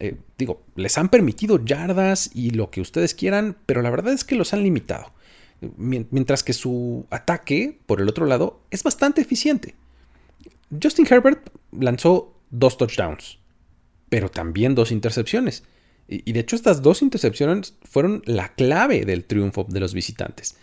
Eh, 0.00 0.16
digo, 0.38 0.62
les 0.74 0.96
han 0.96 1.10
permitido 1.10 1.62
yardas 1.62 2.30
y 2.34 2.52
lo 2.52 2.70
que 2.70 2.80
ustedes 2.80 3.14
quieran, 3.14 3.58
pero 3.66 3.82
la 3.82 3.90
verdad 3.90 4.14
es 4.14 4.24
que 4.24 4.36
los 4.36 4.54
han 4.54 4.62
limitado. 4.62 5.12
Mientras 5.76 6.42
que 6.42 6.54
su 6.54 7.04
ataque, 7.10 7.78
por 7.84 8.00
el 8.00 8.08
otro 8.08 8.24
lado, 8.24 8.62
es 8.70 8.82
bastante 8.82 9.20
eficiente. 9.20 9.74
Justin 10.82 11.06
Herbert 11.10 11.50
lanzó 11.72 12.34
dos 12.48 12.78
touchdowns. 12.78 13.38
pero 14.08 14.30
también 14.30 14.74
dos 14.74 14.90
intercepciones. 14.90 15.64
Y, 16.08 16.32
de 16.32 16.40
hecho 16.40 16.56
estas 16.56 16.80
dos 16.80 17.02
intercepciones 17.02 17.74
fueron 17.82 18.22
la 18.24 18.54
clave 18.54 19.04
del 19.04 19.26
triunfo 19.26 19.66
de 19.68 19.80
los 19.80 19.92
visitantes. 19.92 20.56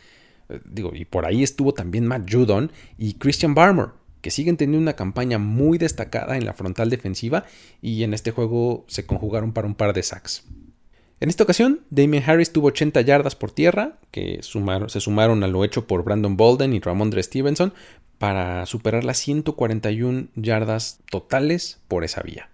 Digo, 0.65 0.91
y 0.93 1.05
por 1.05 1.25
ahí 1.25 1.43
estuvo 1.43 1.73
también 1.73 2.05
Matt 2.05 2.31
Judon 2.31 2.71
y 2.97 3.15
Christian 3.15 3.55
Barmer, 3.55 3.89
que 4.21 4.31
siguen 4.31 4.57
teniendo 4.57 4.81
una 4.81 4.95
campaña 4.95 5.37
muy 5.37 5.77
destacada 5.77 6.37
en 6.37 6.45
la 6.45 6.53
frontal 6.53 6.89
defensiva 6.89 7.45
y 7.81 8.03
en 8.03 8.13
este 8.13 8.31
juego 8.31 8.85
se 8.87 9.05
conjugaron 9.05 9.53
para 9.53 9.67
un 9.67 9.75
par 9.75 9.93
de 9.93 10.03
sacks. 10.03 10.43
En 11.19 11.29
esta 11.29 11.43
ocasión, 11.43 11.81
Damien 11.89 12.23
Harris 12.25 12.51
tuvo 12.51 12.67
80 12.67 13.01
yardas 13.01 13.35
por 13.35 13.51
tierra, 13.51 13.99
que 14.11 14.39
se 14.41 14.99
sumaron 14.99 15.43
a 15.43 15.47
lo 15.47 15.63
hecho 15.63 15.87
por 15.87 16.03
Brandon 16.03 16.35
Bolden 16.35 16.73
y 16.73 16.79
Ramondre 16.79 17.23
Stevenson, 17.23 17.73
para 18.17 18.65
superar 18.65 19.03
las 19.03 19.17
141 19.19 20.27
yardas 20.35 20.99
totales 21.09 21.79
por 21.87 22.03
esa 22.03 22.21
vía. 22.21 22.49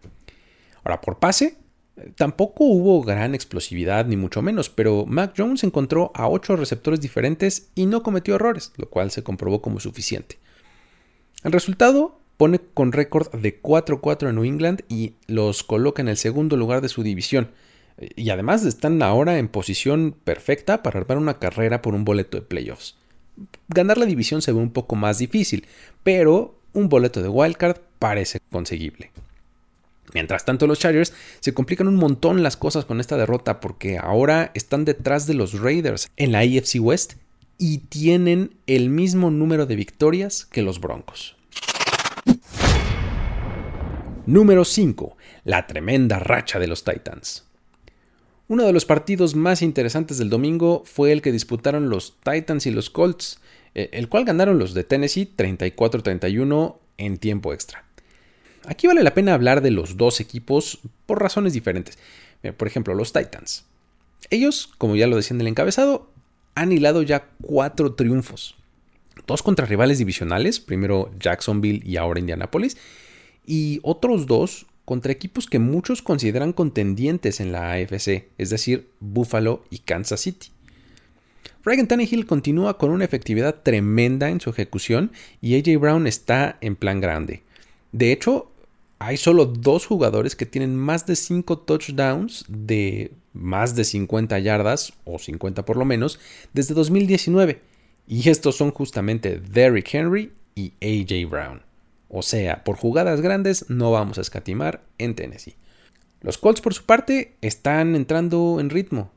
Ahora, 0.84 1.02
por 1.02 1.20
pase, 1.20 1.58
tampoco 2.16 2.64
hubo 2.64 3.02
gran 3.02 3.36
explosividad, 3.36 4.06
ni 4.06 4.18
mucho 4.18 4.42
menos, 4.42 4.70
pero 4.70 5.06
Mac 5.06 5.34
Jones 5.38 5.64
encontró 5.64 6.12
a 6.14 6.28
8 6.28 6.56
receptores 6.56 7.02
diferentes 7.02 7.70
y 7.76 7.86
no 7.86 8.04
cometió 8.04 8.36
errores, 8.36 8.74
lo 8.78 8.90
cual 8.90 9.12
se 9.12 9.24
comprobó 9.24 9.62
como 9.62 9.80
suficiente. 9.80 10.38
El 11.44 11.52
resultado 11.52 12.20
pone 12.38 12.60
con 12.74 12.92
récord 12.92 13.32
de 13.36 13.62
4-4 13.62 14.30
en 14.30 14.36
New 14.36 14.46
England 14.46 14.82
y 14.90 15.14
los 15.28 15.64
coloca 15.64 16.02
en 16.02 16.08
el 16.08 16.18
segundo 16.18 16.58
lugar 16.58 16.82
de 16.82 16.90
su 16.90 17.04
división. 17.04 17.52
Y 18.16 18.32
además 18.32 18.66
están 18.66 19.02
ahora 19.04 19.38
en 19.38 19.48
posición 19.48 20.16
perfecta 20.24 20.82
para 20.82 21.00
armar 21.00 21.18
una 21.18 21.40
carrera 21.40 21.82
por 21.82 21.94
un 21.94 22.04
boleto 22.04 22.38
de 22.38 22.42
playoffs. 22.42 22.98
Ganar 23.68 23.98
la 23.98 24.06
división 24.06 24.42
se 24.42 24.52
ve 24.52 24.60
un 24.60 24.72
poco 24.72 24.96
más 24.96 25.20
difícil, 25.20 25.68
pero 26.04 26.56
un 26.74 26.90
boleto 26.90 27.22
de 27.22 27.30
wildcard 27.30 27.78
parece 28.00 28.40
conseguible. 28.52 29.12
Mientras 30.14 30.46
tanto, 30.46 30.68
los 30.68 30.80
Chargers 30.80 31.14
se 31.40 31.54
complican 31.54 31.88
un 31.88 31.96
montón 31.96 32.44
las 32.44 32.58
cosas 32.58 32.86
con 32.86 33.00
esta 33.00 33.18
derrota 33.18 33.60
porque 33.60 33.98
ahora 33.98 34.52
están 34.54 34.86
detrás 34.86 35.28
de 35.28 35.34
los 35.34 35.60
Raiders 35.60 36.10
en 36.18 36.32
la 36.32 36.40
AFC 36.40 36.80
West 36.80 37.14
y 37.58 37.80
tienen 37.80 38.56
el 38.68 38.90
mismo 38.90 39.30
número 39.30 39.66
de 39.66 39.76
victorias 39.76 40.46
que 40.46 40.64
los 40.64 40.82
Broncos. 40.82 41.36
Número 44.26 44.66
5. 44.66 45.18
La 45.44 45.68
tremenda 45.68 46.20
racha 46.20 46.60
de 46.60 46.68
los 46.68 46.84
Titans. 46.84 47.46
Uno 48.48 48.66
de 48.66 48.74
los 48.74 48.86
partidos 48.86 49.36
más 49.36 49.62
interesantes 49.62 50.18
del 50.18 50.30
domingo 50.30 50.84
fue 50.86 51.12
el 51.12 51.22
que 51.22 51.32
disputaron 51.32 51.90
los 51.90 52.18
Titans 52.22 52.66
y 52.66 52.72
los 52.72 52.90
Colts, 52.90 53.40
eh, 53.76 53.90
el 53.94 54.10
cual 54.10 54.26
ganaron 54.26 54.60
los 54.60 54.74
de 54.74 54.84
Tennessee 54.84 55.32
34-31 55.38 56.76
en 56.98 57.18
tiempo 57.18 57.54
extra. 57.54 57.86
Aquí 58.66 58.88
vale 58.88 59.04
la 59.04 59.14
pena 59.14 59.34
hablar 59.34 59.62
de 59.62 59.72
los 59.72 59.98
dos 59.98 60.20
equipos 60.20 60.80
por 61.06 61.22
razones 61.22 61.54
diferentes. 61.54 61.98
Por 62.58 62.68
ejemplo, 62.68 62.94
los 62.94 63.14
Titans. 63.14 63.66
Ellos, 64.30 64.70
como 64.78 64.96
ya 64.96 65.08
lo 65.08 65.16
decían 65.16 65.38
en 65.38 65.42
el 65.42 65.48
encabezado, 65.48 66.10
han 66.56 66.72
hilado 66.72 67.02
ya 67.02 67.28
cuatro 67.42 67.94
triunfos. 67.94 68.56
Dos 69.28 69.44
contra 69.44 69.66
rivales 69.66 69.98
divisionales, 69.98 70.60
primero 70.60 71.12
Jacksonville 71.20 71.82
y 71.86 71.98
ahora 71.98 72.20
Indianapolis, 72.20 72.78
y 73.46 73.80
otros 73.84 74.28
dos 74.28 74.68
contra 74.86 75.12
equipos 75.12 75.48
que 75.48 75.60
muchos 75.60 76.02
consideran 76.02 76.54
contendientes 76.54 77.40
en 77.40 77.52
la 77.52 77.72
AFC, 77.72 78.28
es 78.38 78.50
decir, 78.50 78.90
Buffalo 79.00 79.64
y 79.70 79.80
Kansas 79.80 80.22
City. 80.22 80.48
Reagan 81.64 81.88
Tannehill 81.88 82.26
continúa 82.26 82.78
con 82.78 82.90
una 82.90 83.06
efectividad 83.06 83.62
tremenda 83.62 84.30
en 84.30 84.42
su 84.42 84.50
ejecución 84.50 85.12
y 85.42 85.56
AJ 85.56 85.80
Brown 85.80 86.08
está 86.08 86.58
en 86.62 86.76
plan 86.76 87.00
grande. 87.00 87.44
De 87.92 88.12
hecho, 88.12 88.52
hay 89.00 89.18
solo 89.18 89.46
dos 89.46 89.86
jugadores 89.86 90.36
que 90.36 90.46
tienen 90.46 90.76
más 90.76 91.06
de 91.06 91.16
5 91.16 91.60
touchdowns 91.60 92.46
de 92.48 93.12
más 93.34 93.76
de 93.76 93.84
50 93.84 94.38
yardas, 94.40 94.94
o 95.06 95.18
50 95.18 95.66
por 95.66 95.78
lo 95.78 95.86
menos, 95.86 96.20
desde 96.54 96.74
2019. 96.74 97.62
Y 98.08 98.30
estos 98.30 98.58
son 98.58 98.72
justamente 98.72 99.40
Derrick 99.40 99.94
Henry 99.94 100.34
y 100.56 100.74
AJ 100.82 101.30
Brown. 101.30 101.62
O 102.10 102.22
sea, 102.22 102.64
por 102.64 102.76
jugadas 102.76 103.22
grandes 103.22 103.70
no 103.70 103.92
vamos 103.92 104.18
a 104.18 104.22
escatimar 104.22 104.84
en 104.98 105.16
Tennessee. 105.16 105.56
Los 106.22 106.38
Colts 106.38 106.62
por 106.62 106.74
su 106.74 106.86
parte 106.86 107.36
están 107.42 107.96
entrando 107.96 108.60
en 108.60 108.70
ritmo 108.70 109.12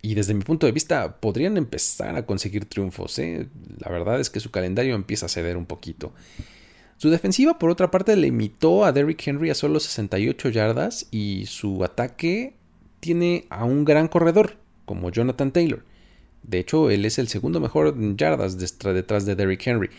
y 0.00 0.14
desde 0.14 0.34
mi 0.34 0.42
punto 0.42 0.66
de 0.66 0.72
vista 0.72 1.20
podrían 1.20 1.56
empezar 1.56 2.16
a 2.16 2.24
conseguir 2.24 2.64
triunfos. 2.64 3.18
¿eh? 3.18 3.48
La 3.78 3.90
verdad 3.90 4.20
es 4.20 4.30
que 4.30 4.40
su 4.40 4.50
calendario 4.50 4.94
empieza 4.94 5.26
a 5.26 5.28
ceder 5.28 5.56
un 5.56 5.66
poquito. 5.66 6.12
Su 6.98 7.10
defensiva 7.10 7.60
por 7.60 7.70
otra 7.70 7.92
parte 7.92 8.16
limitó 8.16 8.84
a 8.84 8.90
Derrick 8.90 9.24
Henry 9.24 9.50
a 9.50 9.54
solo 9.54 9.78
68 9.78 10.48
yardas 10.48 11.06
y 11.12 11.46
su 11.46 11.84
ataque 11.84 12.54
tiene 12.98 13.46
a 13.50 13.64
un 13.64 13.84
gran 13.84 14.08
corredor 14.08 14.56
como 14.84 15.10
Jonathan 15.10 15.52
Taylor. 15.52 15.84
De 16.42 16.58
hecho, 16.58 16.90
él 16.90 17.04
es 17.04 17.20
el 17.20 17.28
segundo 17.28 17.60
mejor 17.60 17.94
en 17.96 18.16
yardas 18.16 18.58
detrás 18.58 19.26
de 19.26 19.36
Derrick 19.36 19.64
Henry. 19.64 19.90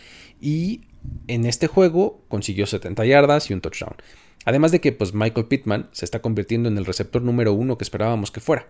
Y 0.41 0.81
en 1.27 1.45
este 1.45 1.67
juego 1.67 2.21
consiguió 2.27 2.65
70 2.65 3.05
yardas 3.05 3.49
y 3.49 3.53
un 3.53 3.61
touchdown. 3.61 3.95
Además 4.43 4.73
de 4.73 4.81
que 4.81 4.91
pues, 4.91 5.13
Michael 5.13 5.47
Pittman 5.47 5.87
se 5.93 6.03
está 6.03 6.21
convirtiendo 6.21 6.67
en 6.67 6.77
el 6.77 6.85
receptor 6.85 7.21
número 7.21 7.53
uno 7.53 7.77
que 7.77 7.85
esperábamos 7.85 8.29
que 8.29 8.41
fuera. 8.41 8.67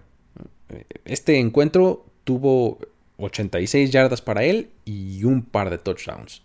Este 1.03 1.39
encuentro 1.39 2.05
tuvo 2.25 2.77
86 3.17 3.89
yardas 3.89 4.21
para 4.21 4.43
él 4.43 4.69
y 4.85 5.23
un 5.23 5.41
par 5.41 5.71
de 5.71 5.79
touchdowns. 5.79 6.43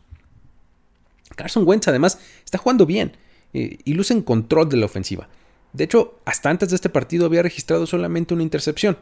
Carson 1.35 1.67
Wentz 1.67 1.89
además 1.89 2.19
está 2.45 2.59
jugando 2.59 2.87
bien 2.87 3.17
eh, 3.53 3.79
y 3.85 3.95
luce 3.95 4.13
en 4.15 4.23
control 4.23 4.69
de 4.69 4.77
la 4.77 4.87
ofensiva. 4.87 5.29
De 5.73 5.85
hecho, 5.85 6.21
hasta 6.25 6.51
antes 6.51 6.71
de 6.71 6.77
este 6.77 6.89
partido 6.89 7.27
había 7.27 7.43
registrado 7.43 7.87
solamente 7.87 8.35
una 8.35 8.43
intercepción. 8.43 8.97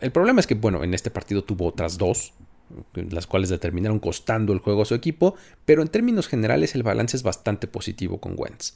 El 0.00 0.12
problema 0.12 0.40
es 0.40 0.46
que, 0.46 0.54
bueno, 0.54 0.82
en 0.82 0.94
este 0.94 1.10
partido 1.10 1.44
tuvo 1.44 1.66
otras 1.66 1.98
dos, 1.98 2.32
las 2.94 3.26
cuales 3.26 3.50
determinaron 3.50 3.98
costando 3.98 4.52
el 4.52 4.58
juego 4.58 4.82
a 4.82 4.86
su 4.86 4.94
equipo, 4.94 5.34
pero 5.64 5.82
en 5.82 5.88
términos 5.88 6.28
generales 6.28 6.74
el 6.74 6.82
balance 6.82 7.16
es 7.16 7.22
bastante 7.22 7.66
positivo 7.66 8.20
con 8.20 8.34
Wentz. 8.36 8.74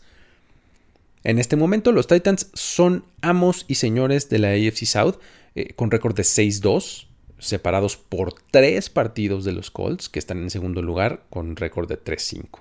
En 1.25 1.39
este 1.39 1.57
momento 1.57 1.93
los 1.93 2.07
Titans 2.07 2.51
son 2.55 3.05
amos 3.23 3.65
y 3.67 3.77
señores 3.77 4.29
de 4.29 4.39
la 4.39 4.51
AFC 4.51 4.85
South 4.85 5.17
eh, 5.55 5.73
con 5.75 5.91
récord 5.91 6.15
de 6.15 6.23
6-2, 6.23 7.07
separados 7.39 7.97
por 7.97 8.35
tres 8.51 8.91
partidos 8.91 9.45
de 9.45 9.53
los 9.53 9.71
Colts, 9.71 10.09
que 10.09 10.19
están 10.19 10.39
en 10.39 10.51
segundo 10.51 10.83
lugar 10.83 11.25
con 11.31 11.57
récord 11.57 11.89
de 11.89 12.03
3-5. 12.03 12.61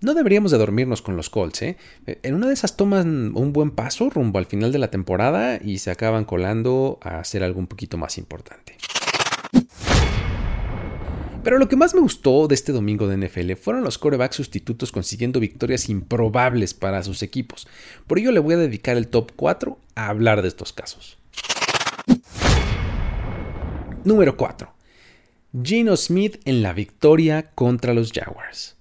No 0.00 0.14
deberíamos 0.14 0.52
de 0.52 0.58
dormirnos 0.58 1.02
con 1.02 1.16
los 1.16 1.28
Colts, 1.28 1.62
¿eh? 1.62 1.76
En 2.06 2.34
una 2.34 2.46
de 2.46 2.54
esas 2.54 2.76
toman 2.76 3.36
un 3.36 3.52
buen 3.52 3.72
paso 3.72 4.08
rumbo 4.10 4.38
al 4.38 4.46
final 4.46 4.70
de 4.70 4.78
la 4.78 4.92
temporada 4.92 5.58
y 5.60 5.78
se 5.78 5.90
acaban 5.90 6.24
colando 6.24 7.00
a 7.02 7.18
hacer 7.18 7.42
algo 7.42 7.58
un 7.58 7.66
poquito 7.66 7.98
más 7.98 8.16
importante. 8.16 8.76
Pero 11.42 11.58
lo 11.58 11.68
que 11.68 11.74
más 11.74 11.96
me 11.96 12.00
gustó 12.00 12.46
de 12.46 12.54
este 12.54 12.70
domingo 12.70 13.08
de 13.08 13.26
NFL 13.26 13.54
fueron 13.54 13.82
los 13.82 13.98
corebacks 13.98 14.36
sustitutos 14.36 14.92
consiguiendo 14.92 15.40
victorias 15.40 15.88
improbables 15.88 16.74
para 16.74 17.02
sus 17.02 17.24
equipos. 17.24 17.66
Por 18.06 18.20
ello 18.20 18.30
le 18.30 18.38
voy 18.38 18.54
a 18.54 18.58
dedicar 18.58 18.96
el 18.96 19.08
top 19.08 19.32
4 19.34 19.78
a 19.96 20.08
hablar 20.08 20.42
de 20.42 20.48
estos 20.48 20.72
casos. 20.72 21.18
Número 24.04 24.36
4. 24.36 24.72
Gino 25.60 25.96
Smith 25.96 26.40
en 26.44 26.62
la 26.62 26.72
victoria 26.72 27.50
contra 27.56 27.94
los 27.94 28.12
Jaguars. 28.12 28.77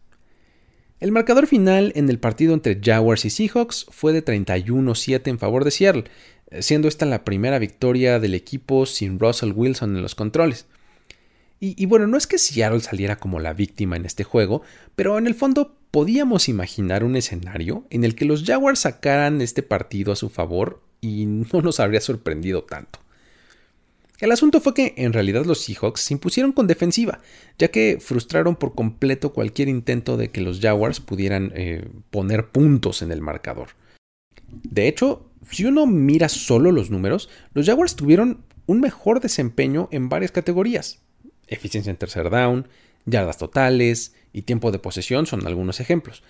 El 1.00 1.12
marcador 1.12 1.46
final 1.46 1.92
en 1.96 2.10
el 2.10 2.18
partido 2.18 2.56
entre 2.56 2.80
Jaguars 2.84 3.24
y 3.25 3.30
Seahawks 3.30 3.86
fue 3.92 4.13
de 4.13 4.25
31-7 4.25 5.27
en 5.27 5.38
favor 5.38 5.63
de 5.63 5.70
Seattle, 5.70 6.06
siendo 6.60 6.88
esta 6.88 7.06
la 7.06 7.24
primera 7.24 7.60
victoria 7.60 8.20
del 8.20 8.34
equipo 8.34 8.88
sin 8.88 9.20
Russell 9.20 9.51
Wilson 9.56 9.96
en 9.96 10.01
los 10.01 10.16
controles. 10.16 10.66
Y, 11.60 11.88
bueno, 11.88 12.06
no 12.06 12.18
es 12.18 12.27
que 12.27 12.38
Seattle 12.38 12.82
saliera 12.82 13.16
como 13.16 13.39
la 13.39 13.54
víctima 13.54 13.96
en 13.96 14.06
este 14.06 14.24
juego, 14.24 14.62
pero 14.96 15.18
en 15.18 15.25
el 15.25 15.34
fondo 15.34 15.75
podíamos 15.89 16.50
imaginar 16.50 17.04
un 17.04 17.16
escenario 17.16 17.86
en 17.89 18.04
el 18.04 18.13
que 18.13 18.25
los 18.25 18.44
Jaguars 18.44 18.82
sacaran 18.82 19.42
este 19.42 19.63
partido 19.63 20.12
a 20.12 20.16
su 20.16 20.30
favor 20.30 20.82
y 21.01 21.25
no 21.51 21.62
nos 21.62 21.80
habría 21.80 22.01
sorprendido 22.01 22.63
tanto. 22.63 23.00
El 24.19 24.31
asunto 24.31 24.62
fue 24.62 24.74
que 24.74 24.95
en 24.97 25.13
realidad 25.13 25.45
los 25.45 25.62
Seahawks 25.62 26.01
se 26.01 26.13
impusieron 26.15 26.51
con 26.51 26.65
defensiva, 26.65 27.19
ya 27.59 27.67
que 27.67 28.00
frustraron 28.01 28.55
por 28.55 28.74
completo 28.74 29.31
cualquier 29.31 29.67
intento 29.67 30.17
de 30.17 30.31
que 30.31 30.41
los 30.41 30.59
Jaguars 30.59 31.00
pudieran 31.00 31.51
eh, 31.55 31.88
poner 32.09 32.47
puntos 32.50 33.03
en 33.03 33.12
el 33.12 33.21
marcador. 33.21 33.69
De 34.47 34.88
hecho, 34.88 35.29
si 35.51 35.65
uno 35.65 35.86
mira 35.86 36.29
solo 36.29 36.71
los 36.71 36.89
números, 36.89 37.29
los 37.53 37.67
Jaguars 37.67 37.95
tuvieron 37.95 38.43
un 38.65 38.79
mejor 38.79 39.19
desempeño 39.19 39.88
en 39.91 40.09
varias 40.09 40.31
categorías. 40.31 41.00
Eficiencia 41.47 41.91
en 41.91 41.97
tercer 41.97 42.31
down, 42.31 42.67
yardas 43.05 43.38
totales 43.38 44.15
y 44.33 44.41
tiempo 44.41 44.71
de 44.71 44.79
posesión 44.79 45.27
son 45.27 45.45
algunos 45.45 45.79
ejemplos. 45.79 46.24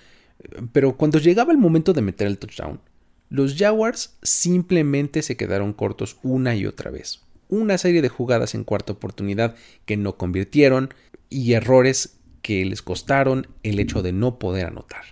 Pero 0.73 0.97
cuando 0.97 1.19
llegaba 1.19 1.53
el 1.53 1.57
momento 1.57 1.93
de 1.93 2.01
meter 2.01 2.27
el 2.27 2.37
touchdown, 2.37 2.81
los 3.29 3.55
Jaguars 3.55 4.17
simplemente 4.21 5.21
se 5.21 5.37
quedaron 5.37 5.71
cortos 5.71 6.17
una 6.21 6.53
y 6.55 6.65
otra 6.65 6.91
vez 6.91 7.26
una 7.49 7.77
serie 7.77 8.01
de 8.01 8.09
jugadas 8.09 8.55
en 8.55 8.63
cuarta 8.63 8.93
oportunidad 8.93 9.55
que 9.85 9.97
no 9.97 10.17
convirtieron 10.17 10.93
y 11.29 11.53
errores 11.53 12.17
que 12.41 12.65
les 12.65 12.81
costaron 12.81 13.47
el 13.63 13.79
hecho 13.79 14.01
de 14.01 14.11
no 14.11 14.39
poder 14.39 14.67
anotar. 14.67 15.03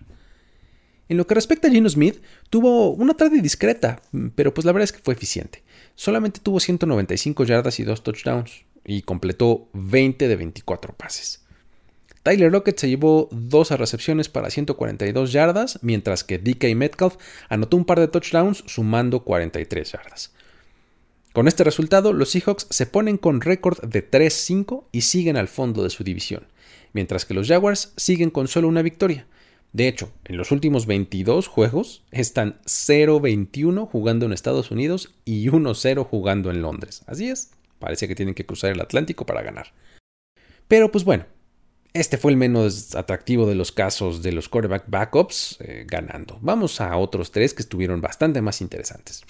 En 1.07 1.17
lo 1.17 1.27
que 1.27 1.35
respecta 1.35 1.67
a 1.67 1.71
Gino 1.71 1.89
Smith, 1.89 2.21
tuvo 2.49 2.91
una 2.91 3.13
tarde 3.13 3.41
discreta, 3.41 4.01
pero 4.35 4.53
pues 4.53 4.65
la 4.65 4.71
verdad 4.71 4.85
es 4.85 4.91
que 4.91 5.03
fue 5.03 5.13
eficiente. 5.13 5.63
Solamente 5.93 6.39
tuvo 6.41 6.59
195 6.59 7.43
yardas 7.43 7.79
y 7.79 7.83
2 7.83 8.03
touchdowns, 8.03 8.65
y 8.85 9.01
completó 9.01 9.67
20 9.73 10.27
de 10.27 10.35
24 10.35 10.93
pases. 10.93 11.43
Tyler 12.23 12.51
Lockett 12.51 12.79
se 12.79 12.89
llevó 12.89 13.29
12 13.31 13.77
recepciones 13.77 14.29
para 14.29 14.49
142 14.49 15.31
yardas, 15.31 15.79
mientras 15.81 16.23
que 16.23 16.39
DK 16.39 16.75
Metcalf 16.75 17.17
anotó 17.49 17.77
un 17.77 17.85
par 17.85 17.99
de 17.99 18.07
touchdowns 18.07 18.63
sumando 18.65 19.23
43 19.23 19.91
yardas. 19.91 20.34
Con 21.35 21.49
este 21.49 21.65
resultado, 21.65 22.13
los 22.13 22.29
Seahawks 22.29 22.65
se 22.69 22.85
ponen 22.85 23.17
con 23.17 23.41
récord 23.41 23.83
de 23.83 24.09
3-5 24.09 24.85
y 24.93 25.01
siguen 25.01 25.35
al 25.35 25.49
fondo 25.49 25.83
de 25.83 25.89
su 25.89 26.05
división, 26.05 26.47
mientras 26.93 27.25
que 27.25 27.33
los 27.33 27.49
Jaguars 27.49 27.91
siguen 27.97 28.29
con 28.29 28.47
solo 28.47 28.69
una 28.69 28.81
victoria. 28.81 29.27
De 29.73 29.89
hecho, 29.89 30.13
en 30.23 30.37
los 30.37 30.53
últimos 30.53 30.85
22 30.85 31.49
juegos 31.49 32.05
están 32.11 32.61
0-21 32.63 33.85
jugando 33.85 34.25
en 34.25 34.31
Estados 34.31 34.71
Unidos 34.71 35.13
y 35.25 35.49
1-0 35.49 36.05
jugando 36.05 36.51
en 36.51 36.61
Londres. 36.61 37.03
Así 37.05 37.27
es, 37.27 37.51
parece 37.79 38.07
que 38.07 38.15
tienen 38.15 38.33
que 38.33 38.45
cruzar 38.45 38.71
el 38.71 38.79
Atlántico 38.79 39.25
para 39.25 39.41
ganar. 39.41 39.73
Pero 40.69 40.89
pues 40.89 41.03
bueno, 41.03 41.25
este 41.91 42.17
fue 42.17 42.31
el 42.31 42.37
menos 42.37 42.95
atractivo 42.95 43.45
de 43.45 43.55
los 43.55 43.73
casos 43.73 44.23
de 44.23 44.31
los 44.31 44.47
quarterback 44.47 44.85
backups 44.87 45.57
eh, 45.59 45.83
ganando. 45.85 46.39
Vamos 46.39 46.79
a 46.79 46.95
otros 46.95 47.31
tres 47.31 47.53
que 47.53 47.61
estuvieron 47.61 47.99
bastante 47.99 48.41
más 48.41 48.61
interesantes. 48.61 49.25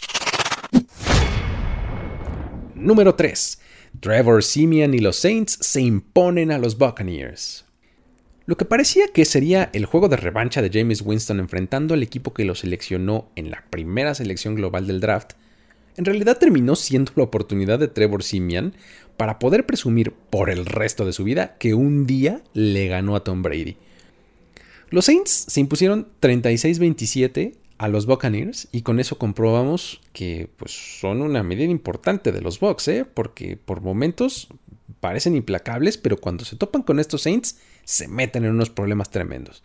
Número 2.85 3.15
3. 3.15 3.59
Trevor 3.99 4.43
Simeon 4.43 4.93
y 4.93 4.99
los 4.99 5.15
Saints 5.15 5.57
se 5.59 5.81
imponen 5.81 6.51
a 6.51 6.59
los 6.59 6.77
Buccaneers. 6.77 7.65
Lo 8.45 8.57
que 8.57 8.65
parecía 8.65 9.07
que 9.07 9.25
sería 9.25 9.71
el 9.73 9.87
juego 9.87 10.07
de 10.07 10.17
revancha 10.17 10.61
de 10.61 10.69
James 10.71 11.01
Winston 11.01 11.39
enfrentando 11.39 11.95
al 11.95 12.03
equipo 12.03 12.35
que 12.35 12.45
lo 12.45 12.53
seleccionó 12.53 13.31
en 13.35 13.49
la 13.49 13.63
primera 13.71 14.13
selección 14.13 14.53
global 14.53 14.85
del 14.85 14.99
draft, 14.99 15.31
en 15.97 16.05
realidad 16.05 16.37
terminó 16.37 16.75
siendo 16.75 17.11
la 17.15 17.23
oportunidad 17.23 17.79
de 17.79 17.87
Trevor 17.87 18.21
Simeon 18.21 18.75
para 19.17 19.39
poder 19.39 19.65
presumir 19.65 20.11
por 20.11 20.51
el 20.51 20.67
resto 20.67 21.07
de 21.07 21.13
su 21.13 21.23
vida 21.23 21.55
que 21.57 21.73
un 21.73 22.05
día 22.05 22.43
le 22.53 22.87
ganó 22.87 23.15
a 23.15 23.23
Tom 23.23 23.41
Brady. 23.41 23.77
Los 24.91 25.05
Saints 25.05 25.45
se 25.47 25.59
impusieron 25.59 26.07
36-27 26.21 27.55
a 27.77 27.87
los 27.87 28.05
Buccaneers 28.05 28.67
y 28.71 28.81
con 28.81 28.99
eso 28.99 29.17
comprobamos 29.17 30.01
que 30.13 30.49
pues, 30.57 30.99
son 30.99 31.21
una 31.21 31.43
medida 31.43 31.65
importante 31.65 32.31
de 32.31 32.41
los 32.41 32.59
Bucks, 32.59 32.87
¿eh? 32.87 33.05
porque 33.05 33.57
por 33.57 33.81
momentos 33.81 34.47
parecen 34.99 35.35
implacables, 35.35 35.97
pero 35.97 36.17
cuando 36.17 36.45
se 36.45 36.55
topan 36.55 36.83
con 36.83 36.99
estos 36.99 37.23
Saints 37.23 37.57
se 37.83 38.07
meten 38.07 38.45
en 38.45 38.51
unos 38.51 38.69
problemas 38.69 39.11
tremendos. 39.11 39.63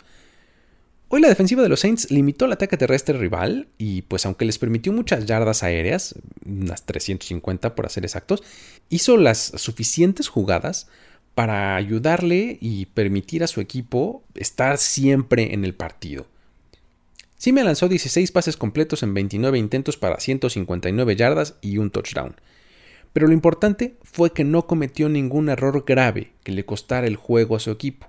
Hoy 1.12 1.21
la 1.21 1.29
defensiva 1.29 1.62
de 1.62 1.69
los 1.69 1.81
Saints 1.81 2.11
limitó 2.12 2.45
el 2.45 2.52
ataque 2.52 2.76
terrestre 2.76 3.19
rival 3.19 3.69
y 3.79 4.02
pues 4.02 4.26
aunque 4.26 4.45
les 4.45 4.59
permitió 4.59 4.93
muchas 4.93 5.26
yardas 5.26 5.64
aéreas, 5.64 6.14
unas 6.47 6.87
350 6.87 7.75
por 7.75 7.90
ser 7.90 8.05
exactos, 8.05 8.45
hizo 8.90 9.17
las 9.17 9.38
suficientes 9.57 10.29
jugadas 10.29 10.88
para 11.35 11.75
ayudarle 11.75 12.59
y 12.61 12.87
permitir 12.87 13.43
a 13.43 13.49
su 13.49 13.61
equipo 13.61 14.23
estar 14.35 14.79
siempre 14.79 15.52
en 15.52 15.64
el 15.64 15.75
partido. 15.75 16.26
Sí 17.40 17.55
me 17.55 17.64
lanzó 17.64 17.88
16 17.88 18.33
pases 18.33 18.59
completos 18.59 19.03
en 19.03 19.14
29 19.14 19.57
intentos 19.57 19.96
para 19.96 20.20
159 20.20 21.16
yardas 21.16 21.55
y 21.62 21.79
un 21.79 21.90
touchdown. 21.90 22.37
Pero 23.14 23.29
lo 23.29 23.33
importante 23.33 23.96
fue 24.03 24.35
que 24.35 24.44
no 24.44 24.66
cometió 24.66 25.09
ningún 25.09 25.48
error 25.48 25.83
grave 25.87 26.33
que 26.44 26.53
le 26.53 26.66
costara 26.66 27.07
el 27.07 27.16
juego 27.16 27.57
a 27.57 27.61
su 27.61 27.70
equipo. 27.70 28.07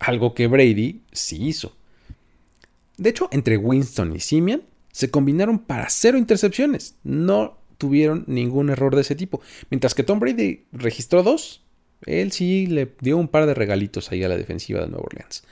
Algo 0.00 0.34
que 0.34 0.48
Brady 0.48 1.02
sí 1.12 1.46
hizo. 1.46 1.76
De 2.96 3.10
hecho, 3.10 3.28
entre 3.30 3.58
Winston 3.58 4.16
y 4.16 4.18
Simeon 4.18 4.64
se 4.90 5.08
combinaron 5.08 5.60
para 5.60 5.88
cero 5.88 6.18
intercepciones. 6.18 6.96
No 7.04 7.58
tuvieron 7.78 8.24
ningún 8.26 8.70
error 8.70 8.96
de 8.96 9.02
ese 9.02 9.14
tipo. 9.14 9.40
Mientras 9.70 9.94
que 9.94 10.02
Tom 10.02 10.18
Brady 10.18 10.64
registró 10.72 11.22
dos, 11.22 11.62
él 12.06 12.32
sí 12.32 12.66
le 12.66 12.92
dio 13.02 13.18
un 13.18 13.28
par 13.28 13.46
de 13.46 13.54
regalitos 13.54 14.10
ahí 14.10 14.24
a 14.24 14.28
la 14.28 14.36
defensiva 14.36 14.80
de 14.80 14.88
Nueva 14.88 15.06
Orleans. 15.06 15.44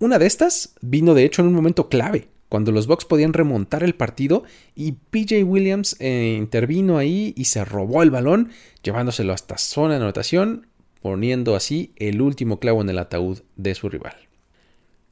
Una 0.00 0.18
de 0.18 0.24
estas 0.24 0.74
vino 0.80 1.12
de 1.12 1.24
hecho 1.24 1.42
en 1.42 1.48
un 1.48 1.54
momento 1.54 1.90
clave, 1.90 2.28
cuando 2.48 2.72
los 2.72 2.86
Bucks 2.86 3.04
podían 3.04 3.34
remontar 3.34 3.82
el 3.82 3.94
partido 3.94 4.44
y 4.74 4.92
PJ 4.92 5.44
Williams 5.44 5.94
eh, 6.00 6.36
intervino 6.38 6.96
ahí 6.96 7.34
y 7.36 7.44
se 7.44 7.66
robó 7.66 8.02
el 8.02 8.10
balón, 8.10 8.50
llevándoselo 8.82 9.34
hasta 9.34 9.58
zona 9.58 9.94
de 9.94 10.00
anotación, 10.00 10.68
poniendo 11.02 11.54
así 11.54 11.92
el 11.96 12.22
último 12.22 12.58
clavo 12.60 12.80
en 12.80 12.88
el 12.88 12.98
ataúd 12.98 13.40
de 13.56 13.74
su 13.74 13.90
rival. 13.90 14.16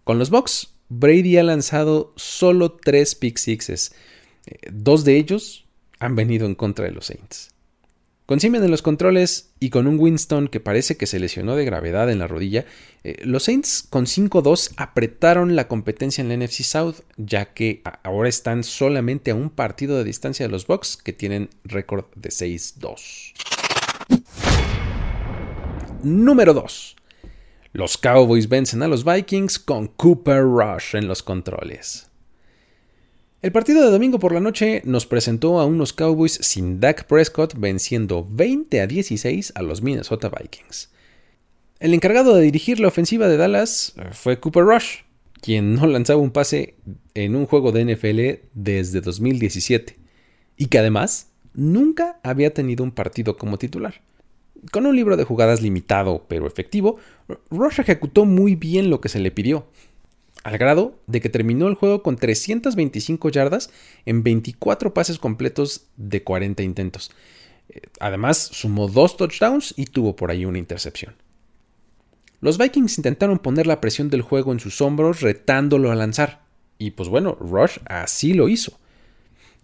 Con 0.04 0.18
los 0.18 0.30
Bucks 0.30 0.74
Brady 0.88 1.36
ha 1.36 1.42
lanzado 1.42 2.14
solo 2.16 2.72
tres 2.72 3.14
pick 3.14 3.36
sixes. 3.36 3.94
Eh, 4.46 4.70
dos 4.72 5.04
de 5.04 5.18
ellos 5.18 5.66
han 5.98 6.16
venido 6.16 6.46
en 6.46 6.54
contra 6.54 6.86
de 6.86 6.92
los 6.92 7.06
Saints. 7.06 7.50
Con 8.28 8.40
Simeon 8.40 8.62
en 8.62 8.70
los 8.70 8.82
controles 8.82 9.54
y 9.58 9.70
con 9.70 9.86
un 9.86 9.98
Winston 9.98 10.48
que 10.48 10.60
parece 10.60 10.98
que 10.98 11.06
se 11.06 11.18
lesionó 11.18 11.56
de 11.56 11.64
gravedad 11.64 12.10
en 12.10 12.18
la 12.18 12.26
rodilla, 12.26 12.66
eh, 13.02 13.16
los 13.24 13.44
Saints 13.44 13.82
con 13.88 14.04
5-2 14.04 14.72
apretaron 14.76 15.56
la 15.56 15.66
competencia 15.66 16.20
en 16.20 16.28
la 16.28 16.36
NFC 16.36 16.62
South, 16.62 16.96
ya 17.16 17.54
que 17.54 17.80
ahora 18.02 18.28
están 18.28 18.64
solamente 18.64 19.30
a 19.30 19.34
un 19.34 19.48
partido 19.48 19.96
de 19.96 20.04
distancia 20.04 20.44
de 20.44 20.52
los 20.52 20.66
Bucks, 20.66 20.98
que 20.98 21.14
tienen 21.14 21.48
récord 21.64 22.04
de 22.16 22.28
6-2. 22.28 23.32
Número 26.02 26.52
2. 26.52 26.96
Los 27.72 27.96
Cowboys 27.96 28.50
vencen 28.50 28.82
a 28.82 28.88
los 28.88 29.06
Vikings 29.06 29.58
con 29.58 29.86
Cooper 29.86 30.42
Rush 30.42 30.96
en 30.96 31.08
los 31.08 31.22
controles. 31.22 32.07
El 33.40 33.52
partido 33.52 33.84
de 33.84 33.92
domingo 33.92 34.18
por 34.18 34.32
la 34.32 34.40
noche 34.40 34.82
nos 34.84 35.06
presentó 35.06 35.60
a 35.60 35.64
unos 35.64 35.92
Cowboys 35.92 36.40
sin 36.42 36.80
Dak 36.80 37.04
Prescott 37.04 37.54
venciendo 37.56 38.26
20 38.28 38.80
a 38.80 38.88
16 38.88 39.52
a 39.54 39.62
los 39.62 39.80
Minnesota 39.80 40.28
Vikings. 40.28 40.90
El 41.78 41.94
encargado 41.94 42.34
de 42.34 42.42
dirigir 42.42 42.80
la 42.80 42.88
ofensiva 42.88 43.28
de 43.28 43.36
Dallas 43.36 43.94
fue 44.10 44.40
Cooper 44.40 44.64
Rush, 44.64 45.02
quien 45.40 45.76
no 45.76 45.86
lanzaba 45.86 46.20
un 46.20 46.32
pase 46.32 46.74
en 47.14 47.36
un 47.36 47.46
juego 47.46 47.70
de 47.70 47.84
NFL 47.84 48.48
desde 48.54 49.00
2017 49.00 49.96
y 50.56 50.66
que 50.66 50.78
además 50.80 51.28
nunca 51.54 52.18
había 52.24 52.52
tenido 52.52 52.82
un 52.82 52.90
partido 52.90 53.36
como 53.36 53.56
titular. 53.56 54.02
Con 54.72 54.84
un 54.84 54.96
libro 54.96 55.16
de 55.16 55.22
jugadas 55.22 55.62
limitado 55.62 56.24
pero 56.26 56.48
efectivo, 56.48 56.96
Rush 57.50 57.78
ejecutó 57.78 58.24
muy 58.24 58.56
bien 58.56 58.90
lo 58.90 59.00
que 59.00 59.08
se 59.08 59.20
le 59.20 59.30
pidió, 59.30 59.68
al 60.48 60.58
grado 60.58 60.98
de 61.06 61.20
que 61.20 61.28
terminó 61.28 61.68
el 61.68 61.74
juego 61.74 62.02
con 62.02 62.16
325 62.16 63.28
yardas 63.28 63.70
en 64.06 64.22
24 64.22 64.94
pases 64.94 65.18
completos 65.18 65.86
de 65.96 66.22
40 66.22 66.62
intentos. 66.62 67.10
Eh, 67.68 67.82
además, 68.00 68.38
sumó 68.38 68.88
dos 68.88 69.16
touchdowns 69.16 69.74
y 69.76 69.86
tuvo 69.86 70.16
por 70.16 70.30
ahí 70.30 70.44
una 70.46 70.58
intercepción. 70.58 71.14
Los 72.40 72.56
Vikings 72.56 72.96
intentaron 72.96 73.38
poner 73.38 73.66
la 73.66 73.80
presión 73.80 74.08
del 74.10 74.22
juego 74.22 74.52
en 74.52 74.60
sus 74.60 74.80
hombros 74.80 75.20
retándolo 75.20 75.90
a 75.92 75.94
lanzar. 75.94 76.40
Y 76.78 76.92
pues 76.92 77.08
bueno, 77.08 77.36
Rush 77.38 77.78
así 77.86 78.32
lo 78.32 78.48
hizo. 78.48 78.78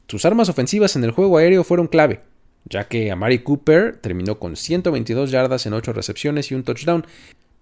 Sus 0.09 0.25
armas 0.27 0.49
ofensivas 0.51 0.97
en 0.97 1.05
el 1.05 1.13
juego 1.13 1.39
aéreo 1.39 1.65
fueron 1.65 1.87
clave 1.87 2.21
ya 2.65 2.89
que 2.89 3.11
Amari 3.11 3.41
Cooper 3.41 3.97
terminó 3.97 4.39
con 4.39 4.57
122 4.57 5.31
yardas 5.31 5.67
en 5.67 5.75
8 5.75 5.93
recepciones 5.93 6.51
y 6.51 6.55
un 6.55 6.65
touchdown, 6.65 7.07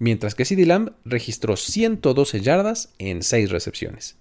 mientras 0.03 0.35
que 0.35 0.45
CeeDee 0.45 0.67
Lamb 0.67 0.95
registró 1.05 1.57
112 1.57 2.41
yardas 2.41 2.93
en 2.99 3.23
6 3.23 3.53
recepciones. 3.53 4.17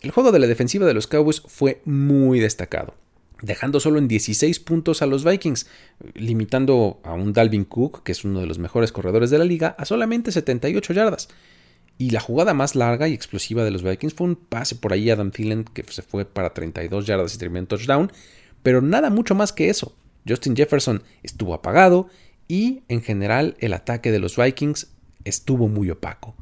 El 0.00 0.12
juego 0.12 0.32
de 0.32 0.38
la 0.38 0.46
defensiva 0.46 0.86
de 0.86 0.94
los 0.94 1.06
Cowboys 1.06 1.42
fue 1.42 1.82
muy 1.84 2.40
destacado, 2.40 2.94
dejando 3.42 3.80
solo 3.80 3.98
en 3.98 4.08
16 4.08 4.60
puntos 4.60 5.02
a 5.02 5.06
los 5.06 5.24
Vikings, 5.24 5.66
limitando 6.14 7.02
a 7.04 7.12
un 7.12 7.34
Dalvin 7.34 7.66
Cook, 7.66 8.02
que 8.02 8.12
es 8.12 8.24
uno 8.24 8.40
de 8.40 8.46
los 8.46 8.58
mejores 8.58 8.90
corredores 8.90 9.28
de 9.28 9.36
la 9.36 9.44
liga, 9.44 9.76
a 9.78 9.84
solamente 9.84 10.32
78 10.32 10.94
yardas. 10.94 11.28
Y 11.98 12.08
la 12.08 12.20
jugada 12.20 12.54
más 12.54 12.74
larga 12.74 13.08
y 13.08 13.12
explosiva 13.12 13.64
de 13.64 13.70
los 13.70 13.82
Vikings 13.82 14.14
fue 14.14 14.26
un 14.26 14.36
pase 14.36 14.74
por 14.74 14.94
ahí 14.94 15.10
a 15.10 15.14
Adam 15.14 15.32
Thielen 15.32 15.64
que 15.64 15.82
se 15.82 16.00
fue 16.00 16.24
para 16.24 16.54
32 16.54 17.04
yardas 17.04 17.34
y 17.34 17.38
terminó 17.38 17.58
en 17.58 17.66
touchdown, 17.66 18.10
pero 18.62 18.80
nada 18.80 19.10
mucho 19.10 19.34
más 19.34 19.52
que 19.52 19.68
eso. 19.68 19.94
Justin 20.26 20.56
Jefferson 20.56 21.02
estuvo 21.22 21.52
apagado 21.52 22.08
y 22.48 22.82
en 22.88 23.02
general 23.02 23.56
el 23.60 23.74
ataque 23.74 24.10
de 24.10 24.18
los 24.18 24.36
Vikings 24.36 24.88
estuvo 25.24 25.68
muy 25.68 25.90
opaco. 25.90 26.34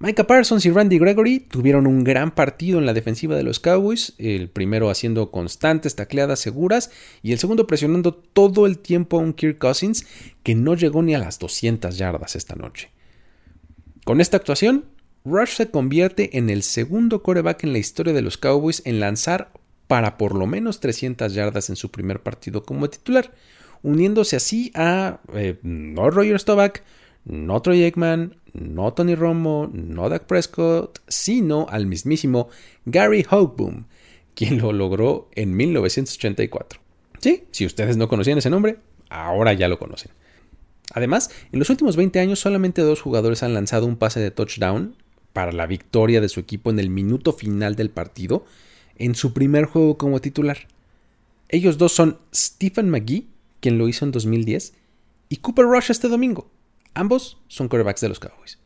Micah 0.00 0.28
Parsons 0.28 0.64
y 0.64 0.70
Randy 0.70 0.98
Gregory 0.98 1.40
tuvieron 1.40 1.88
un 1.88 2.04
gran 2.04 2.32
partido 2.32 2.78
en 2.78 2.86
la 2.86 2.92
defensiva 2.92 3.34
de 3.34 3.42
los 3.42 3.58
Cowboys, 3.58 4.14
el 4.18 4.48
primero 4.48 4.90
haciendo 4.90 5.32
constantes 5.32 5.96
tacleadas 5.96 6.38
seguras 6.38 6.92
y 7.20 7.32
el 7.32 7.40
segundo 7.40 7.66
presionando 7.66 8.14
todo 8.14 8.66
el 8.66 8.78
tiempo 8.78 9.18
a 9.18 9.22
un 9.22 9.32
Kirk 9.32 9.58
Cousins 9.58 10.06
que 10.44 10.54
no 10.54 10.76
llegó 10.76 11.02
ni 11.02 11.16
a 11.16 11.18
las 11.18 11.40
200 11.40 11.98
yardas 11.98 12.36
esta 12.36 12.54
noche. 12.54 12.90
Con 14.04 14.20
esta 14.20 14.36
actuación, 14.36 14.84
Rush 15.24 15.56
se 15.56 15.70
convierte 15.70 16.38
en 16.38 16.48
el 16.48 16.62
segundo 16.62 17.24
coreback 17.24 17.64
en 17.64 17.72
la 17.72 17.78
historia 17.78 18.12
de 18.12 18.22
los 18.22 18.38
Cowboys 18.38 18.82
en 18.84 19.00
lanzar 19.00 19.50
para 19.88 20.16
por 20.16 20.36
lo 20.36 20.46
menos 20.46 20.78
300 20.78 21.34
yardas 21.34 21.70
en 21.70 21.76
su 21.76 21.90
primer 21.90 22.22
partido 22.22 22.62
como 22.62 22.88
titular, 22.88 23.32
uniéndose 23.82 24.36
así 24.36 24.70
a 24.74 25.20
eh, 25.34 25.58
no 25.62 26.10
Roger 26.10 26.38
Staubach, 26.38 26.82
no 27.24 27.60
Troy 27.62 27.84
Aikman, 27.84 28.36
no 28.52 28.92
Tony 28.92 29.14
Romo, 29.14 29.70
no 29.72 30.08
Dak 30.08 30.24
Prescott, 30.24 31.00
sino 31.08 31.66
al 31.68 31.86
mismísimo 31.86 32.48
Gary 32.86 33.24
Hoagboom, 33.28 33.84
quien 34.34 34.58
lo 34.58 34.72
logró 34.72 35.28
en 35.34 35.56
1984. 35.56 36.80
Sí, 37.20 37.44
si 37.50 37.66
ustedes 37.66 37.96
no 37.96 38.08
conocían 38.08 38.38
ese 38.38 38.50
nombre, 38.50 38.78
ahora 39.10 39.52
ya 39.52 39.68
lo 39.68 39.78
conocen. 39.78 40.12
Además, 40.94 41.30
en 41.52 41.58
los 41.58 41.70
últimos 41.70 41.96
20 41.96 42.18
años 42.20 42.40
solamente 42.40 42.82
dos 42.82 43.02
jugadores 43.02 43.42
han 43.42 43.54
lanzado 43.54 43.86
un 43.86 43.96
pase 43.96 44.20
de 44.20 44.30
touchdown 44.30 44.96
para 45.32 45.52
la 45.52 45.66
victoria 45.66 46.20
de 46.20 46.28
su 46.28 46.40
equipo 46.40 46.70
en 46.70 46.78
el 46.78 46.90
minuto 46.90 47.32
final 47.32 47.76
del 47.76 47.90
partido 47.90 48.44
en 48.96 49.14
su 49.14 49.32
primer 49.32 49.66
juego 49.66 49.98
como 49.98 50.20
titular. 50.20 50.66
Ellos 51.48 51.78
dos 51.78 51.92
son 51.92 52.18
Stephen 52.34 52.90
McGee, 52.90 53.28
quien 53.60 53.78
lo 53.78 53.88
hizo 53.88 54.04
en 54.04 54.12
2010, 54.12 54.74
y 55.28 55.36
Cooper 55.36 55.66
Rush 55.66 55.90
este 55.90 56.08
domingo. 56.08 56.50
Ambos 56.94 57.38
son 57.48 57.68
quarterbacks 57.68 58.00
de 58.00 58.08
los 58.08 58.20
Cowboys. 58.20 58.58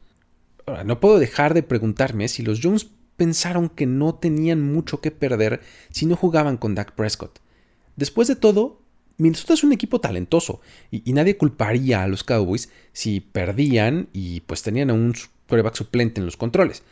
Ahora, 0.66 0.84
no 0.84 1.00
puedo 1.00 1.18
dejar 1.18 1.54
de 1.54 1.62
preguntarme 1.62 2.28
si 2.28 2.42
los 2.42 2.60
Jones 2.62 2.88
pensaron 3.16 3.68
que 3.68 3.86
no 3.86 4.14
tenían 4.14 4.60
mucho 4.60 5.00
que 5.00 5.10
perder 5.10 5.60
si 5.90 6.06
no 6.06 6.16
jugaban 6.16 6.56
con 6.56 6.74
Dak 6.74 6.92
Prescott. 6.92 7.40
Después 7.96 8.28
de 8.28 8.36
todo, 8.36 8.80
Minnesota 9.18 9.54
es 9.54 9.64
un 9.64 9.72
equipo 9.72 10.00
talentoso 10.00 10.60
y, 10.90 11.12
nadie 11.12 11.36
culparía 11.36 12.02
a 12.02 12.08
los 12.08 12.24
Cowboys 12.24 12.70
si 12.92 13.20
perdían 13.20 14.08
y 14.12 14.40
pues 14.40 14.62
tenían 14.62 14.90
a 14.90 14.94
un 14.94 15.14
quarterback 15.48 15.74
suplente 15.74 16.20
en 16.20 16.26
los 16.26 16.36
controles. 16.36 16.82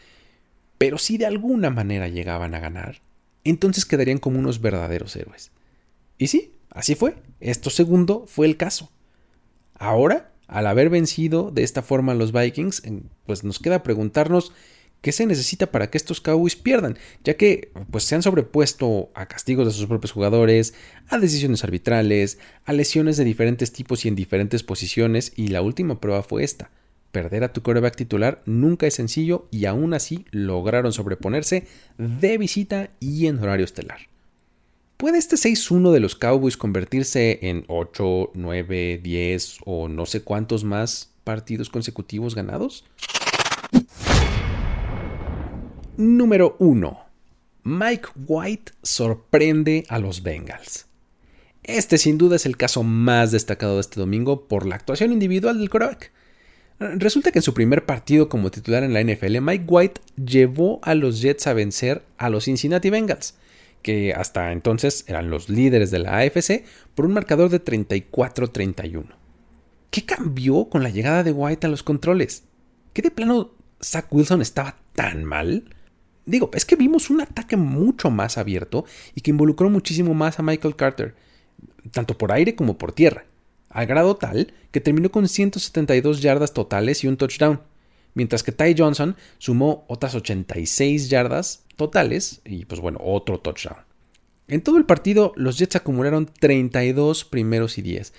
Pero 0.79 0.99
si 0.99 1.19
de 1.19 1.27
alguna 1.27 1.71
manera 1.71 2.09
llegaban 2.09 2.55
a 2.55 2.61
ganar, 2.61 3.01
entonces 3.45 3.85
quedarían 3.85 4.19
como 4.19 4.39
unos 4.39 4.61
verdaderos 4.61 5.17
héroes. 5.17 5.51
Y 6.19 6.29
sí, 6.29 6.53
así 6.71 6.95
fue. 6.95 7.17
Esto 7.41 7.71
segundo 7.71 8.25
fue 8.27 8.47
el 8.47 8.57
caso. 8.57 8.91
Ahora, 9.75 10.33
al 10.47 10.67
haber 10.67 10.91
vencido 10.91 11.51
de 11.51 11.63
esta 11.63 11.83
forma 11.83 12.13
a 12.13 12.15
los 12.15 12.33
Vikings, 12.33 12.83
pues 13.25 13.45
nos 13.45 13.59
queda 13.59 13.83
preguntarnos 13.83 14.53
qué 15.01 15.13
se 15.13 15.27
necesita 15.27 15.71
para 15.71 15.91
que 15.91 15.99
estos 15.99 16.21
Cowboys 16.21 16.57
pierdan, 16.57 16.99
ya 17.25 17.35
que 17.35 17.73
pues 17.91 18.05
se 18.05 18.15
han 18.15 18.23
sobrepuesto 18.23 19.11
a 19.15 19.27
castigos 19.27 19.67
de 19.67 19.73
sus 19.73 19.87
propios 19.87 20.13
jugadores, 20.13 20.75
a 21.09 21.19
decisiones 21.19 21.65
arbitrales, 21.65 22.39
a 22.65 22.73
lesiones 22.73 23.17
de 23.17 23.25
diferentes 23.25 23.73
tipos 23.73 24.05
y 24.05 24.09
en 24.09 24.17
diferentes 24.17 24.63
posiciones, 24.63 25.33
y 25.37 25.49
la 25.49 25.63
última 25.63 26.01
prueba 26.01 26.23
fue 26.23 26.45
esta. 26.45 26.71
Perder 27.13 27.43
a 27.43 27.53
tu 27.53 27.63
quarterback 27.63 27.97
titular 27.97 28.43
nunca 28.47 28.87
es 28.87 28.95
sencillo 28.95 29.49
y 29.51 29.65
aún 29.65 29.95
así 29.95 30.27
lograron 30.31 30.93
sobreponerse 30.93 31.67
de 31.99 32.39
visita 32.39 32.91
y 33.01 33.27
en 33.27 33.41
horario 33.41 33.65
estelar. 33.65 34.10
¿Puede 35.01 35.17
este 35.17 35.37
6-1 35.37 35.93
de 35.93 36.01
los 36.01 36.15
Cowboys 36.15 36.59
convertirse 36.59 37.39
en 37.41 37.65
8, 37.69 38.33
9, 38.35 39.01
10 39.03 39.57
o 39.65 39.89
no 39.89 40.05
sé 40.05 40.21
cuántos 40.21 40.63
más 40.63 41.09
partidos 41.25 41.71
consecutivos 41.71 42.35
ganados? 42.35 42.85
Número 45.97 46.55
1. 46.59 47.01
Mike 47.63 48.09
White 48.27 48.73
sorprende 48.83 49.87
a 49.89 49.99
los 49.99 50.23
Bengals. 50.23 50.85
Este 51.63 51.97
sin 51.97 52.19
duda 52.19 52.37
es 52.37 52.45
el 52.45 52.59
caso 52.59 52.83
más 52.83 53.33
destacado 53.33 53.77
de 53.77 53.81
este 53.81 54.01
domingo 54.01 54.49
por 54.49 54.67
la 54.67 54.75
actuación 54.75 55.13
individual 55.13 55.59
del 55.59 55.71
quarterback. 55.71 56.13
Resulta 56.79 57.33
que 57.33 57.39
en 57.39 57.43
su 57.43 57.55
primer 57.55 57.87
partido 57.87 58.29
como 58.29 58.51
titular 58.51 58.83
en 58.83 58.93
la 58.93 59.03
NFL, 59.03 59.41
Mike 59.41 59.65
White 59.67 60.01
llevó 60.23 60.79
a 60.83 60.95
los 60.95 61.23
Jets 61.23 61.47
a 61.47 61.55
vencer 61.55 62.03
a 62.19 62.29
los 62.29 62.45
Cincinnati 62.45 62.91
Bengals 62.91 63.35
que 63.83 64.13
hasta 64.13 64.53
entonces 64.53 65.05
eran 65.07 65.31
los 65.31 65.49
líderes 65.49 65.91
de 65.91 65.99
la 65.99 66.19
AFC, 66.19 66.65
por 66.95 67.07
un 67.07 67.13
marcador 67.13 67.51
de 67.51 67.63
34-31. 67.63 69.07
¿Qué 69.91 70.05
cambió 70.05 70.69
con 70.69 70.83
la 70.83 70.91
llegada 70.91 71.23
de 71.23 71.33
White 71.33 71.67
a 71.67 71.71
los 71.71 71.83
controles? 71.83 72.45
¿Qué 72.93 73.03
de 73.03 73.11
plano 73.11 73.53
Zach 73.83 74.07
Wilson 74.11 74.43
estaba 74.43 74.77
tan 74.95 75.25
mal? 75.25 75.75
Digo, 76.27 76.51
es 76.55 76.65
que 76.65 76.77
vimos 76.77 77.11
un 77.11 77.23
ataque 77.23 77.57
mucho 77.57 78.11
más 78.11 78.39
abierto 78.39 78.85
y 79.15 79.21
que 79.21 79.31
involucró 79.31 79.71
muchísimo 79.71 80.15
más 80.15 80.39
a 80.39 80.43
Michael 80.43 80.77
Carter, 80.77 81.15
tanto 81.91 82.17
por 82.17 82.33
aire 82.33 82.55
como 82.55 82.79
por 82.79 82.93
tierra, 82.93 83.25
al 83.69 83.87
grado 83.87 84.17
tal 84.17 84.53
que 84.71 84.81
terminó 84.81 85.11
con 85.11 85.27
172 85.27 86.21
yardas 86.21 86.53
totales 86.53 87.03
y 87.03 87.09
un 87.09 87.17
touchdown 87.17 87.61
mientras 88.15 88.43
que 88.43 88.53
Ty 88.53 88.75
Johnson 88.77 89.17
sumó 89.39 89.85
otras 89.89 90.15
86 90.15 91.09
yardas 91.11 91.65
totales 91.81 92.43
y 92.45 92.67
pues 92.67 92.79
bueno, 92.79 92.99
otro 93.03 93.41
touchdown. 93.41 93.79
En 94.49 94.61
todo 94.61 94.77
el 94.77 94.85
partido 94.85 95.33
los 95.35 95.57
Jets 95.57 95.77
acumularon 95.77 96.27
32 96.27 97.25
primeros 97.25 97.79
y 97.79 97.83
10, 97.83 98.13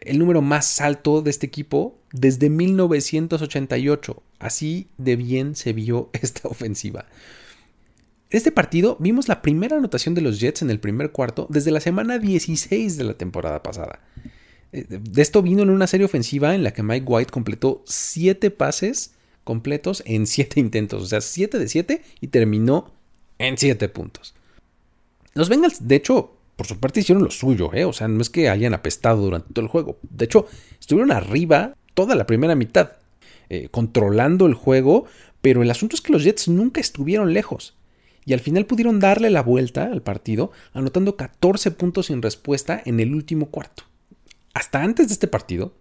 el 0.00 0.18
número 0.18 0.40
más 0.40 0.80
alto 0.80 1.20
de 1.20 1.28
este 1.28 1.44
equipo 1.44 1.98
desde 2.12 2.48
1988. 2.48 4.22
Así 4.38 4.88
de 4.96 5.16
bien 5.16 5.54
se 5.54 5.74
vio 5.74 6.08
esta 6.22 6.48
ofensiva. 6.48 7.04
En 8.30 8.38
este 8.38 8.52
partido 8.52 8.96
vimos 9.00 9.28
la 9.28 9.42
primera 9.42 9.76
anotación 9.76 10.14
de 10.14 10.22
los 10.22 10.40
Jets 10.40 10.62
en 10.62 10.70
el 10.70 10.80
primer 10.80 11.12
cuarto 11.12 11.46
desde 11.50 11.70
la 11.70 11.80
semana 11.80 12.18
16 12.18 12.96
de 12.96 13.04
la 13.04 13.14
temporada 13.14 13.62
pasada. 13.62 14.00
Eh, 14.72 14.86
de 14.88 15.22
esto 15.22 15.42
vino 15.42 15.62
en 15.62 15.70
una 15.70 15.86
serie 15.86 16.06
ofensiva 16.06 16.54
en 16.54 16.62
la 16.62 16.72
que 16.72 16.82
Mike 16.82 17.06
White 17.06 17.32
completó 17.32 17.82
7 17.84 18.50
pases 18.50 19.12
completos 19.48 20.02
en 20.04 20.26
7 20.26 20.60
intentos, 20.60 21.02
o 21.02 21.06
sea, 21.06 21.22
7 21.22 21.58
de 21.58 21.68
7 21.68 22.02
y 22.20 22.26
terminó 22.26 22.92
en 23.38 23.56
7 23.56 23.88
puntos. 23.88 24.34
Los 25.32 25.48
Bengals, 25.48 25.88
de 25.88 25.96
hecho, 25.96 26.34
por 26.54 26.66
su 26.66 26.78
parte 26.78 27.00
hicieron 27.00 27.24
lo 27.24 27.30
suyo, 27.30 27.72
¿eh? 27.72 27.86
o 27.86 27.94
sea, 27.94 28.08
no 28.08 28.20
es 28.20 28.28
que 28.28 28.50
hayan 28.50 28.74
apestado 28.74 29.22
durante 29.22 29.54
todo 29.54 29.64
el 29.64 29.70
juego. 29.70 29.96
De 30.02 30.26
hecho, 30.26 30.46
estuvieron 30.78 31.12
arriba 31.12 31.74
toda 31.94 32.14
la 32.14 32.26
primera 32.26 32.54
mitad, 32.56 32.92
eh, 33.48 33.68
controlando 33.70 34.44
el 34.44 34.52
juego, 34.52 35.06
pero 35.40 35.62
el 35.62 35.70
asunto 35.70 35.96
es 35.96 36.02
que 36.02 36.12
los 36.12 36.24
Jets 36.24 36.48
nunca 36.48 36.82
estuvieron 36.82 37.32
lejos. 37.32 37.74
Y 38.26 38.34
al 38.34 38.40
final 38.40 38.66
pudieron 38.66 39.00
darle 39.00 39.30
la 39.30 39.42
vuelta 39.42 39.84
al 39.84 40.02
partido, 40.02 40.52
anotando 40.74 41.16
14 41.16 41.70
puntos 41.70 42.06
sin 42.06 42.20
respuesta 42.20 42.82
en 42.84 43.00
el 43.00 43.14
último 43.14 43.46
cuarto. 43.46 43.84
Hasta 44.52 44.82
antes 44.82 45.08
de 45.08 45.14
este 45.14 45.28
partido, 45.28 45.72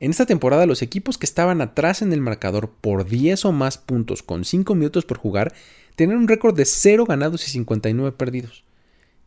en 0.00 0.10
esta 0.10 0.26
temporada 0.26 0.66
los 0.66 0.82
equipos 0.82 1.18
que 1.18 1.26
estaban 1.26 1.60
atrás 1.60 2.02
en 2.02 2.12
el 2.12 2.20
marcador 2.20 2.70
por 2.70 3.06
10 3.06 3.44
o 3.46 3.52
más 3.52 3.78
puntos 3.78 4.22
con 4.22 4.44
5 4.44 4.74
minutos 4.74 5.04
por 5.04 5.18
jugar 5.18 5.52
tenían 5.96 6.18
un 6.18 6.28
récord 6.28 6.56
de 6.56 6.64
0 6.64 7.04
ganados 7.04 7.46
y 7.46 7.50
59 7.50 8.12
perdidos. 8.16 8.64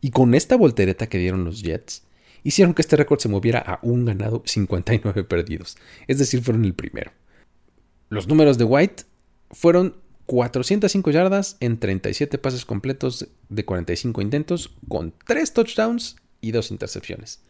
Y 0.00 0.10
con 0.10 0.34
esta 0.34 0.56
voltereta 0.56 1.08
que 1.08 1.18
dieron 1.18 1.44
los 1.44 1.62
Jets, 1.62 2.04
hicieron 2.42 2.74
que 2.74 2.82
este 2.82 2.96
récord 2.96 3.20
se 3.20 3.28
moviera 3.28 3.60
a 3.60 3.78
un 3.82 4.04
ganado 4.04 4.42
59 4.46 5.24
perdidos. 5.24 5.76
Es 6.08 6.18
decir, 6.18 6.42
fueron 6.42 6.64
el 6.64 6.74
primero. 6.74 7.12
Los 8.08 8.26
números 8.26 8.58
de 8.58 8.64
White 8.64 9.04
fueron 9.50 9.96
405 10.26 11.10
yardas 11.10 11.56
en 11.60 11.78
37 11.78 12.38
pases 12.38 12.64
completos 12.64 13.28
de 13.48 13.64
45 13.64 14.22
intentos, 14.22 14.74
con 14.88 15.14
3 15.26 15.52
touchdowns 15.52 16.16
y 16.40 16.52
2 16.52 16.70
intercepciones. 16.70 17.42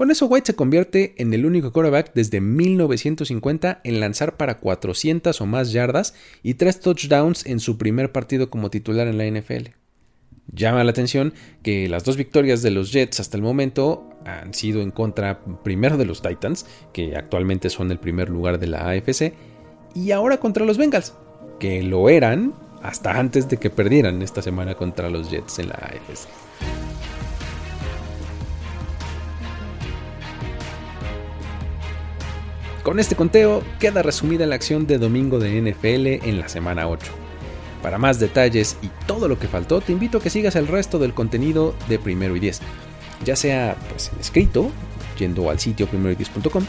Con 0.00 0.10
eso 0.10 0.24
White 0.24 0.46
se 0.46 0.56
convierte 0.56 1.12
en 1.18 1.34
el 1.34 1.44
único 1.44 1.74
quarterback 1.74 2.12
desde 2.14 2.40
1950 2.40 3.82
en 3.84 4.00
lanzar 4.00 4.38
para 4.38 4.56
400 4.56 5.38
o 5.38 5.44
más 5.44 5.72
yardas 5.72 6.14
y 6.42 6.54
3 6.54 6.80
touchdowns 6.80 7.44
en 7.44 7.60
su 7.60 7.76
primer 7.76 8.10
partido 8.10 8.48
como 8.48 8.70
titular 8.70 9.08
en 9.08 9.18
la 9.18 9.26
NFL. 9.26 9.72
Llama 10.54 10.84
la 10.84 10.92
atención 10.92 11.34
que 11.62 11.86
las 11.90 12.04
dos 12.04 12.16
victorias 12.16 12.62
de 12.62 12.70
los 12.70 12.92
Jets 12.92 13.20
hasta 13.20 13.36
el 13.36 13.42
momento 13.42 14.08
han 14.24 14.54
sido 14.54 14.80
en 14.80 14.90
contra 14.90 15.44
primero 15.62 15.98
de 15.98 16.06
los 16.06 16.22
Titans, 16.22 16.64
que 16.94 17.14
actualmente 17.14 17.68
son 17.68 17.90
el 17.90 17.98
primer 17.98 18.30
lugar 18.30 18.58
de 18.58 18.68
la 18.68 18.88
AFC, 18.88 19.34
y 19.94 20.12
ahora 20.12 20.40
contra 20.40 20.64
los 20.64 20.78
Bengals, 20.78 21.12
que 21.58 21.82
lo 21.82 22.08
eran 22.08 22.54
hasta 22.82 23.18
antes 23.18 23.50
de 23.50 23.58
que 23.58 23.68
perdieran 23.68 24.22
esta 24.22 24.40
semana 24.40 24.76
contra 24.76 25.10
los 25.10 25.30
Jets 25.30 25.58
en 25.58 25.68
la 25.68 25.74
AFC. 25.74 26.49
Con 32.90 32.98
este 32.98 33.14
conteo 33.14 33.62
queda 33.78 34.02
resumida 34.02 34.48
la 34.48 34.56
acción 34.56 34.84
de 34.88 34.98
domingo 34.98 35.38
de 35.38 35.62
NFL 35.62 36.28
en 36.28 36.40
la 36.40 36.48
semana 36.48 36.88
8. 36.88 37.06
Para 37.84 37.98
más 37.98 38.18
detalles 38.18 38.76
y 38.82 38.88
todo 39.06 39.28
lo 39.28 39.38
que 39.38 39.46
faltó, 39.46 39.80
te 39.80 39.92
invito 39.92 40.18
a 40.18 40.20
que 40.20 40.28
sigas 40.28 40.56
el 40.56 40.66
resto 40.66 40.98
del 40.98 41.14
contenido 41.14 41.76
de 41.88 42.00
Primero 42.00 42.34
y 42.34 42.40
10, 42.40 42.60
ya 43.24 43.36
sea 43.36 43.76
pues, 43.90 44.10
en 44.12 44.18
escrito, 44.18 44.72
yendo 45.16 45.50
al 45.50 45.60
sitio 45.60 45.88
primero10.com, 45.88 46.64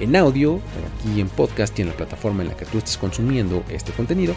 en 0.00 0.16
audio, 0.16 0.62
aquí 1.02 1.20
en 1.20 1.28
podcast 1.28 1.78
y 1.78 1.82
en 1.82 1.88
la 1.88 1.94
plataforma 1.94 2.42
en 2.42 2.48
la 2.48 2.56
que 2.56 2.64
tú 2.64 2.78
estés 2.78 2.96
consumiendo 2.96 3.62
este 3.68 3.92
contenido, 3.92 4.34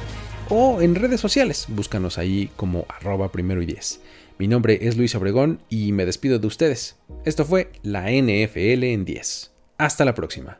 o 0.49 0.81
en 0.81 0.93
redes 0.93 1.21
sociales, 1.21 1.67
búscanos 1.69 2.17
ahí 2.17 2.51
como 2.57 2.85
arroba 2.89 3.31
primero 3.31 3.61
y 3.61 3.65
10. 3.65 4.01
Mi 4.39 4.49
nombre 4.49 4.77
es 4.81 4.97
Luis 4.97 5.15
Obregón 5.15 5.61
y 5.69 5.93
me 5.93 6.05
despido 6.05 6.37
de 6.37 6.47
ustedes. 6.47 6.97
Esto 7.23 7.45
fue 7.45 7.71
la 7.81 8.11
NFL 8.11 8.83
en 8.83 9.05
10. 9.05 9.53
Hasta 9.77 10.03
la 10.03 10.13
próxima. 10.13 10.59